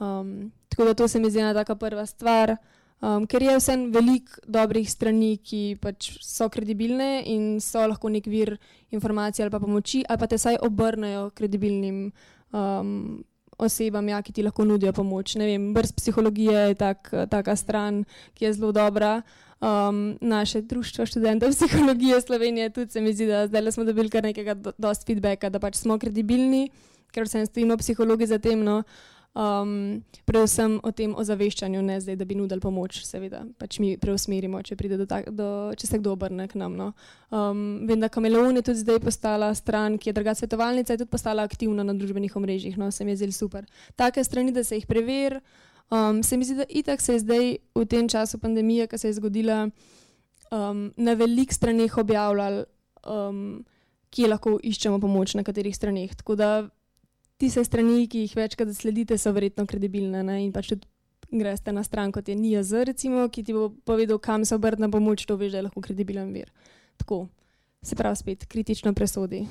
Um, 0.00 0.52
tako 0.68 0.84
da 0.84 0.94
to 0.94 1.08
se 1.08 1.20
mi 1.20 1.30
zdi 1.30 1.42
ena 1.44 1.54
taka 1.54 1.74
prva 1.76 2.06
stvar. 2.06 2.56
Um, 3.04 3.26
ker 3.26 3.42
je 3.42 3.58
vsem 3.58 3.90
veliko 3.92 4.40
dobrih 4.48 4.88
strani, 4.90 5.36
ki 5.36 5.76
pač 5.82 6.14
so 6.24 6.48
kredibilne 6.48 7.20
in 7.28 7.60
so 7.60 7.84
lahko 7.84 8.08
nek 8.08 8.26
vir 8.26 8.56
informacij 8.90 9.44
ali 9.44 9.52
pa 9.52 9.60
pomoči, 9.60 10.04
ali 10.08 10.18
pa 10.18 10.26
te 10.26 10.38
saj 10.38 10.56
obrnejo 10.64 11.28
kredibilnim 11.36 12.06
um, 12.50 13.20
osebam, 13.64 14.08
ja, 14.08 14.20
ki 14.22 14.32
ti 14.32 14.44
lahko 14.44 14.64
nudijo 14.64 14.92
pomoč. 14.92 15.34
Ne 15.40 15.48
vem, 15.48 15.72
brz 15.74 15.92
psihologije 15.96 16.68
je 16.70 16.78
tak, 16.80 17.10
taka 17.30 17.56
stran, 17.56 18.04
ki 18.34 18.48
je 18.48 18.52
zelo 18.58 18.72
dobra. 18.72 19.22
Um, 19.64 20.18
naše 20.20 20.60
društvo 20.60 21.06
študentov 21.06 21.50
psihologije 21.56 22.20
Slovenije 22.20 22.70
tudi 22.70 22.90
se 22.92 23.00
mi 23.00 23.14
zdi, 23.14 23.26
da 23.26 23.46
zdaj 23.46 23.72
smo 23.72 23.84
dobili 23.84 24.10
kar 24.10 24.22
nekaj 24.22 24.54
do, 24.54 24.72
dost 24.78 25.06
feedbacka, 25.06 25.48
da 25.48 25.58
pač 25.58 25.78
smo 25.80 25.96
kredibilni, 25.98 26.68
ker 27.14 27.24
vsem 27.24 27.46
stojimo 27.46 27.76
psihologi 27.80 28.26
za 28.26 28.38
tem. 28.38 28.60
No. 28.60 28.82
Um, 29.34 30.04
predvsem 30.24 30.76
o 30.86 30.92
tem 30.94 31.10
ozaveščanju, 31.18 31.80
ne 31.82 31.96
zdaj, 31.98 32.14
da 32.20 32.26
bi 32.26 32.36
nudili 32.38 32.62
pomoč, 32.62 33.00
seveda, 33.02 33.40
pač 33.58 33.80
mi 33.82 33.96
preusmerimo, 33.98 34.60
če, 34.62 34.76
do 34.92 35.06
ta, 35.10 35.24
do, 35.26 35.48
če 35.74 35.88
se 35.90 35.98
kdo 35.98 36.12
obrne 36.14 36.46
k 36.46 36.54
nam. 36.60 36.76
No. 36.78 36.92
Um, 37.34 37.82
vem, 37.88 37.98
da 37.98 38.06
Kameleon 38.08 38.54
je 38.60 38.62
tudi 38.70 38.84
zdaj 38.84 39.00
postala 39.02 39.50
stran, 39.58 39.98
ki 39.98 40.12
je 40.12 40.14
druga 40.14 40.36
svetovalnica, 40.38 40.94
je 40.94 41.02
tudi 41.02 41.10
postala 41.10 41.42
aktivna 41.42 41.82
na 41.82 41.96
družbenih 41.98 42.36
omrežjih, 42.38 42.78
no, 42.78 42.92
se 42.94 43.02
mi 43.02 43.10
je 43.16 43.24
zelo 43.24 43.34
super. 43.34 43.66
Take 43.98 44.22
strani, 44.22 44.54
da 44.54 44.62
se 44.62 44.78
jih 44.78 44.86
preveri. 44.86 45.42
Um, 45.90 46.22
se 46.22 46.38
mi 46.38 46.46
zdi, 46.46 46.54
da 46.62 46.68
itak 46.70 47.02
se 47.02 47.18
je 47.18 47.24
zdaj 47.26 47.50
v 47.74 47.84
tem 47.90 48.06
času 48.08 48.38
pandemije, 48.38 48.86
ki 48.86 49.02
se 49.02 49.10
je 49.10 49.18
zgodila, 49.18 49.64
um, 50.54 50.86
na 50.96 51.18
velik 51.18 51.52
straneh 51.52 51.98
objavljali, 51.98 52.64
um, 53.02 53.64
kje 54.14 54.30
lahko 54.30 54.56
iščemo 54.62 55.02
pomoč, 55.02 55.34
na 55.34 55.42
katerih 55.42 55.74
straneh. 55.74 56.14
Tako 56.14 56.38
da 56.38 56.50
tiste 57.44 57.64
strani, 57.64 58.06
ki 58.08 58.24
jih 58.24 58.36
večkrat 58.38 58.72
sledite, 58.76 59.18
so 59.20 59.32
verjetno 59.36 59.66
kredibilne. 59.68 60.22
Ne? 60.24 60.40
In 60.44 60.52
pač 60.52 60.72
tudi 60.72 60.88
greste 61.34 61.72
na 61.72 61.82
stran, 61.84 62.12
kot 62.12 62.28
je 62.28 62.36
NIAZ, 62.38 62.72
recimo, 62.88 63.26
ki 63.28 63.44
ti 63.44 63.56
bo 63.56 63.68
povedal, 63.84 64.18
kam 64.18 64.44
se 64.44 64.56
na 64.78 64.88
pomoč, 64.88 65.26
to 65.26 65.36
veš, 65.36 65.52
da 65.52 65.58
je 65.58 65.66
lahko 65.68 65.80
kredibilen 65.80 66.32
vir. 66.32 66.52
Tako, 66.96 67.28
se 67.82 67.96
pravi, 67.96 68.16
spet 68.16 68.46
kritično 68.46 68.94
presodi. 68.94 69.46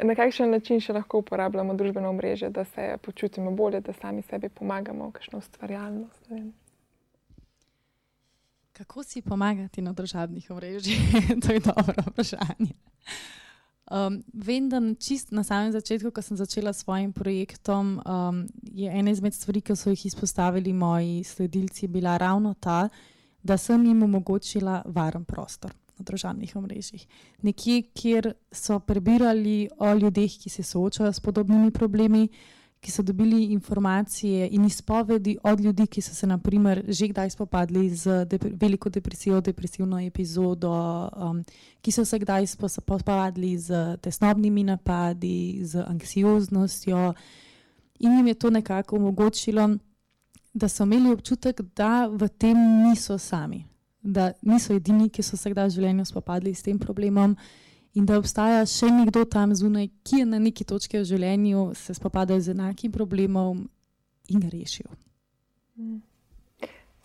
Na 0.00 0.14
kakšen 0.16 0.48
način 0.48 0.78
še 0.80 0.94
lahko 0.96 1.18
uporabljamo 1.20 1.74
družbeno 1.76 2.12
mrežo, 2.16 2.48
da 2.48 2.64
se 2.64 2.96
počutimo 3.04 3.50
bolje, 3.52 3.82
da 3.84 3.92
sami 3.92 4.22
sebi 4.22 4.48
pomagamo, 4.48 5.10
kakšno 5.12 5.38
ustvarjalnost? 5.38 6.30
Kako 8.72 9.04
si 9.04 9.20
pomagati 9.20 9.84
na 9.84 9.92
družbenih 9.92 10.48
mrežah? 10.56 11.20
to 11.44 11.52
je 11.52 11.60
dobro 11.60 12.06
vprašanje. 12.06 12.72
Um, 13.90 14.20
vem, 14.34 14.68
da 14.70 14.78
čist 14.94 15.32
na 15.34 15.42
samem 15.42 15.72
začetku, 15.74 16.12
ko 16.14 16.22
sem 16.22 16.36
začela 16.38 16.70
s 16.72 16.84
svojim 16.84 17.10
projektom, 17.12 17.96
um, 17.98 18.44
je 18.62 18.86
ena 18.86 19.10
izmed 19.10 19.34
stvari, 19.34 19.60
ki 19.60 19.74
so 19.74 19.90
jih 19.90 20.06
izpostavili 20.06 20.72
moji 20.72 21.24
sledilci, 21.24 21.88
bila 21.88 22.14
ravno 22.16 22.54
ta, 22.54 22.88
da 23.42 23.56
sem 23.58 23.84
jim 23.86 24.02
omogočila 24.02 24.82
varen 24.86 25.24
prostor 25.24 25.74
na 25.98 26.06
družbenih 26.06 26.54
omrežjih. 26.56 27.02
Nekje, 27.42 27.82
kjer 27.90 28.32
so 28.52 28.78
prebirali 28.78 29.68
o 29.78 29.90
ljudeh, 29.94 30.38
ki 30.38 30.50
se 30.50 30.62
soočajo 30.62 31.12
s 31.12 31.20
podobnimi 31.20 31.70
problemi, 31.70 32.28
ki 32.80 32.90
so 32.90 33.02
dobili 33.02 33.44
informacije 33.44 34.48
in 34.52 34.64
izpovedi 34.64 35.36
od 35.42 35.60
ljudi, 35.60 35.86
ki 35.86 36.00
so 36.00 36.14
se 36.14 36.26
naprimer, 36.26 36.84
že 36.88 37.08
kdaj 37.08 37.30
spopadli 37.30 37.90
z 37.90 38.24
dep 38.24 38.44
veliko 38.60 38.88
depresijo, 38.88 39.40
depresivno 39.40 40.00
epizodo, 40.00 40.72
um, 41.16 41.44
ki 41.80 41.92
so 41.92 42.04
se 42.04 42.18
kdaj 42.18 42.46
spopadli 42.68 43.58
z 43.58 43.96
tesnobnimi 44.00 44.64
napadi, 44.64 45.60
z 45.62 45.84
anksioznostjo. 45.86 47.14
In 47.98 48.16
jim 48.16 48.26
je 48.26 48.34
to 48.34 48.50
nekako 48.50 48.96
omogočilo, 48.96 49.76
da 50.54 50.68
so 50.68 50.82
imeli 50.84 51.12
občutek, 51.12 51.60
da 51.76 52.06
v 52.06 52.28
tem 52.28 52.56
niso 52.82 53.18
sami, 53.18 53.64
da 54.02 54.32
niso 54.42 54.74
edini, 54.74 55.08
ki 55.08 55.22
so 55.22 55.36
se 55.36 55.50
kdaj 55.50 55.68
v 55.68 55.74
življenju 55.74 56.04
spopadli 56.04 56.54
s 56.54 56.62
tem 56.62 56.78
problemom 56.78 57.36
in 57.94 58.06
da 58.06 58.18
obstaja 58.18 58.62
še 58.66 58.90
nekdo 58.94 59.24
tam 59.24 59.54
zunaj, 59.54 59.88
ki 60.06 60.22
je 60.22 60.26
na 60.26 60.38
neki 60.38 60.64
točki 60.64 61.00
v 61.00 61.06
življenju 61.08 61.72
se 61.74 61.94
spopadal 61.94 62.40
z 62.40 62.54
enakim 62.54 62.92
problemom 62.92 63.66
in 64.30 64.40
ga 64.40 64.50
rešil. 64.52 64.86
Mm. 65.76 66.00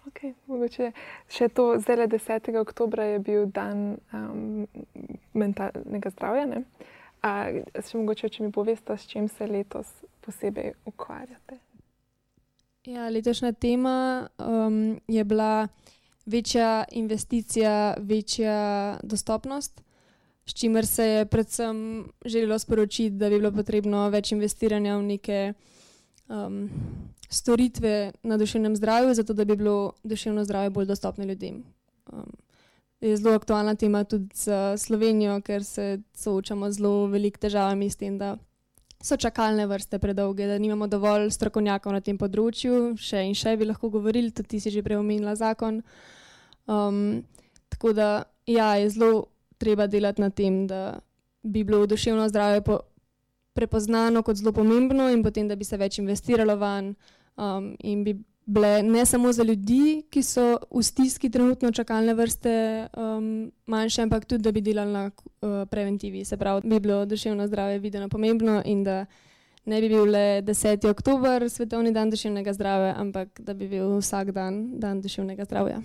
Okay, 0.05 0.35
mogoče 0.47 0.91
še 1.27 1.49
to, 1.49 1.73
zdaj 1.81 1.97
le 1.97 2.07
10. 2.13 2.51
oktober 2.61 3.01
je 3.03 3.19
bil 3.19 3.47
dan 3.51 3.97
um, 4.13 4.67
mentalnega 5.33 6.11
zdravja. 6.13 6.45
Ne? 6.53 6.61
A, 7.25 7.31
še 7.81 7.97
mogoče, 7.97 8.29
če 8.29 8.45
mi 8.45 8.51
poveste, 8.53 8.93
s 8.93 9.09
čim 9.09 9.27
se 9.27 9.47
letos 9.49 9.89
posebej 10.23 10.75
ukvarjate? 10.85 11.57
Ja, 12.85 13.09
letošnja 13.09 13.55
tema 13.57 14.29
um, 14.37 14.99
je 15.09 15.23
bila 15.25 15.67
večja 16.29 16.85
investicija, 16.93 17.97
večja 17.97 18.99
dostopnost 19.01 19.81
s 20.45 20.53
čimer 20.53 20.85
se 20.85 21.05
je 21.05 21.25
predvsem 21.25 22.05
želelo 22.25 22.59
sporočiti, 22.59 23.17
da 23.17 23.29
bi 23.29 23.39
bilo 23.39 23.51
potrebno 23.51 24.09
več 24.09 24.31
investiranja 24.31 24.97
v 24.97 25.03
neke 25.03 25.39
um, 26.27 26.69
storitve 27.29 28.11
na 28.23 28.37
duševnem 28.37 28.75
zdravju, 28.75 29.13
zato 29.13 29.33
da 29.33 29.45
bi 29.45 29.55
bilo 29.55 29.93
duševno 30.03 30.43
zdravje 30.45 30.69
bolj 30.69 30.85
dostopno 30.85 31.25
ljudem. 31.25 31.63
Um, 32.13 32.31
je 33.01 33.17
zelo 33.17 33.35
aktualna 33.35 33.75
tema 33.75 34.03
tudi 34.03 34.29
za 34.33 34.77
Slovenijo, 34.77 35.41
ker 35.41 35.63
se 35.63 36.01
soočamo 36.13 36.71
z 36.71 36.77
zelo 36.77 37.07
velikimi 37.07 37.41
težavami 37.41 37.89
s 37.89 37.95
tem, 37.95 38.17
da 38.17 38.37
so 39.03 39.17
čakalne 39.17 39.67
vrste 39.67 39.99
predolge, 39.99 40.47
da 40.47 40.57
nimamo 40.57 40.87
dovolj 40.87 41.29
strokovnjakov 41.31 41.93
na 41.93 42.01
tem 42.01 42.17
področju. 42.17 42.95
Še 42.97 43.25
in 43.27 43.35
še 43.37 43.57
bi 43.57 43.67
lahko 43.67 43.89
govorili, 43.93 44.31
tudi 44.31 44.55
ti 44.55 44.59
si 44.59 44.73
že 44.73 44.83
preomenila 44.85 45.35
zakon. 45.35 45.81
Um, 46.65 47.23
tako 47.69 47.93
da 47.93 48.23
ja, 48.47 48.75
je 48.81 48.89
zelo 48.89 49.27
treba 49.57 49.87
delati 49.87 50.21
na 50.21 50.29
tem, 50.29 50.67
da 50.67 50.99
bi 51.43 51.63
bilo 51.63 51.85
duševno 51.85 52.29
zdravje 52.29 52.61
po, 52.61 52.79
prepoznano 53.53 54.21
kot 54.21 54.35
zelo 54.35 54.51
pomembno 54.51 55.09
in 55.09 55.23
potem, 55.23 55.47
da 55.47 55.55
bi 55.55 55.63
se 55.63 55.77
več 55.77 55.99
investiralo 55.99 56.57
van 56.59 56.95
um, 57.37 57.75
in 57.79 58.03
bi 58.03 58.17
bile 58.45 58.83
ne 58.83 59.05
samo 59.05 59.31
za 59.33 59.43
ljudi, 59.43 60.05
ki 60.09 60.23
so 60.23 60.57
v 60.69 60.83
stiski 60.83 61.29
trenutno 61.29 61.71
čakalne 61.71 62.13
vrste 62.13 62.87
um, 62.93 63.51
manjše, 63.65 64.03
ampak 64.05 64.25
tudi, 64.25 64.43
da 64.43 64.51
bi 64.51 64.61
delali 64.61 64.93
na 64.93 65.05
uh, 65.09 65.63
preventivi. 65.69 66.25
Se 66.25 66.37
pravi, 66.37 66.61
da 66.61 66.69
bi 66.69 66.79
bilo 66.79 67.05
duševno 67.05 67.47
zdravje 67.47 67.79
videno 67.79 68.09
pomembno 68.09 68.61
in 68.65 68.83
da 68.83 69.05
ne 69.65 69.81
bi 69.81 69.89
bil 69.89 70.05
le 70.11 70.41
10. 70.45 70.89
oktober, 70.89 71.49
svetovni 71.49 71.91
dan 71.91 72.09
duševnega 72.09 72.53
zdravja, 72.53 72.93
ampak 72.97 73.41
da 73.41 73.53
bi 73.53 73.67
bil 73.67 73.97
vsak 73.97 74.31
dan 74.31 74.79
dan 74.79 75.01
duševnega 75.01 75.45
zdravja. 75.45 75.81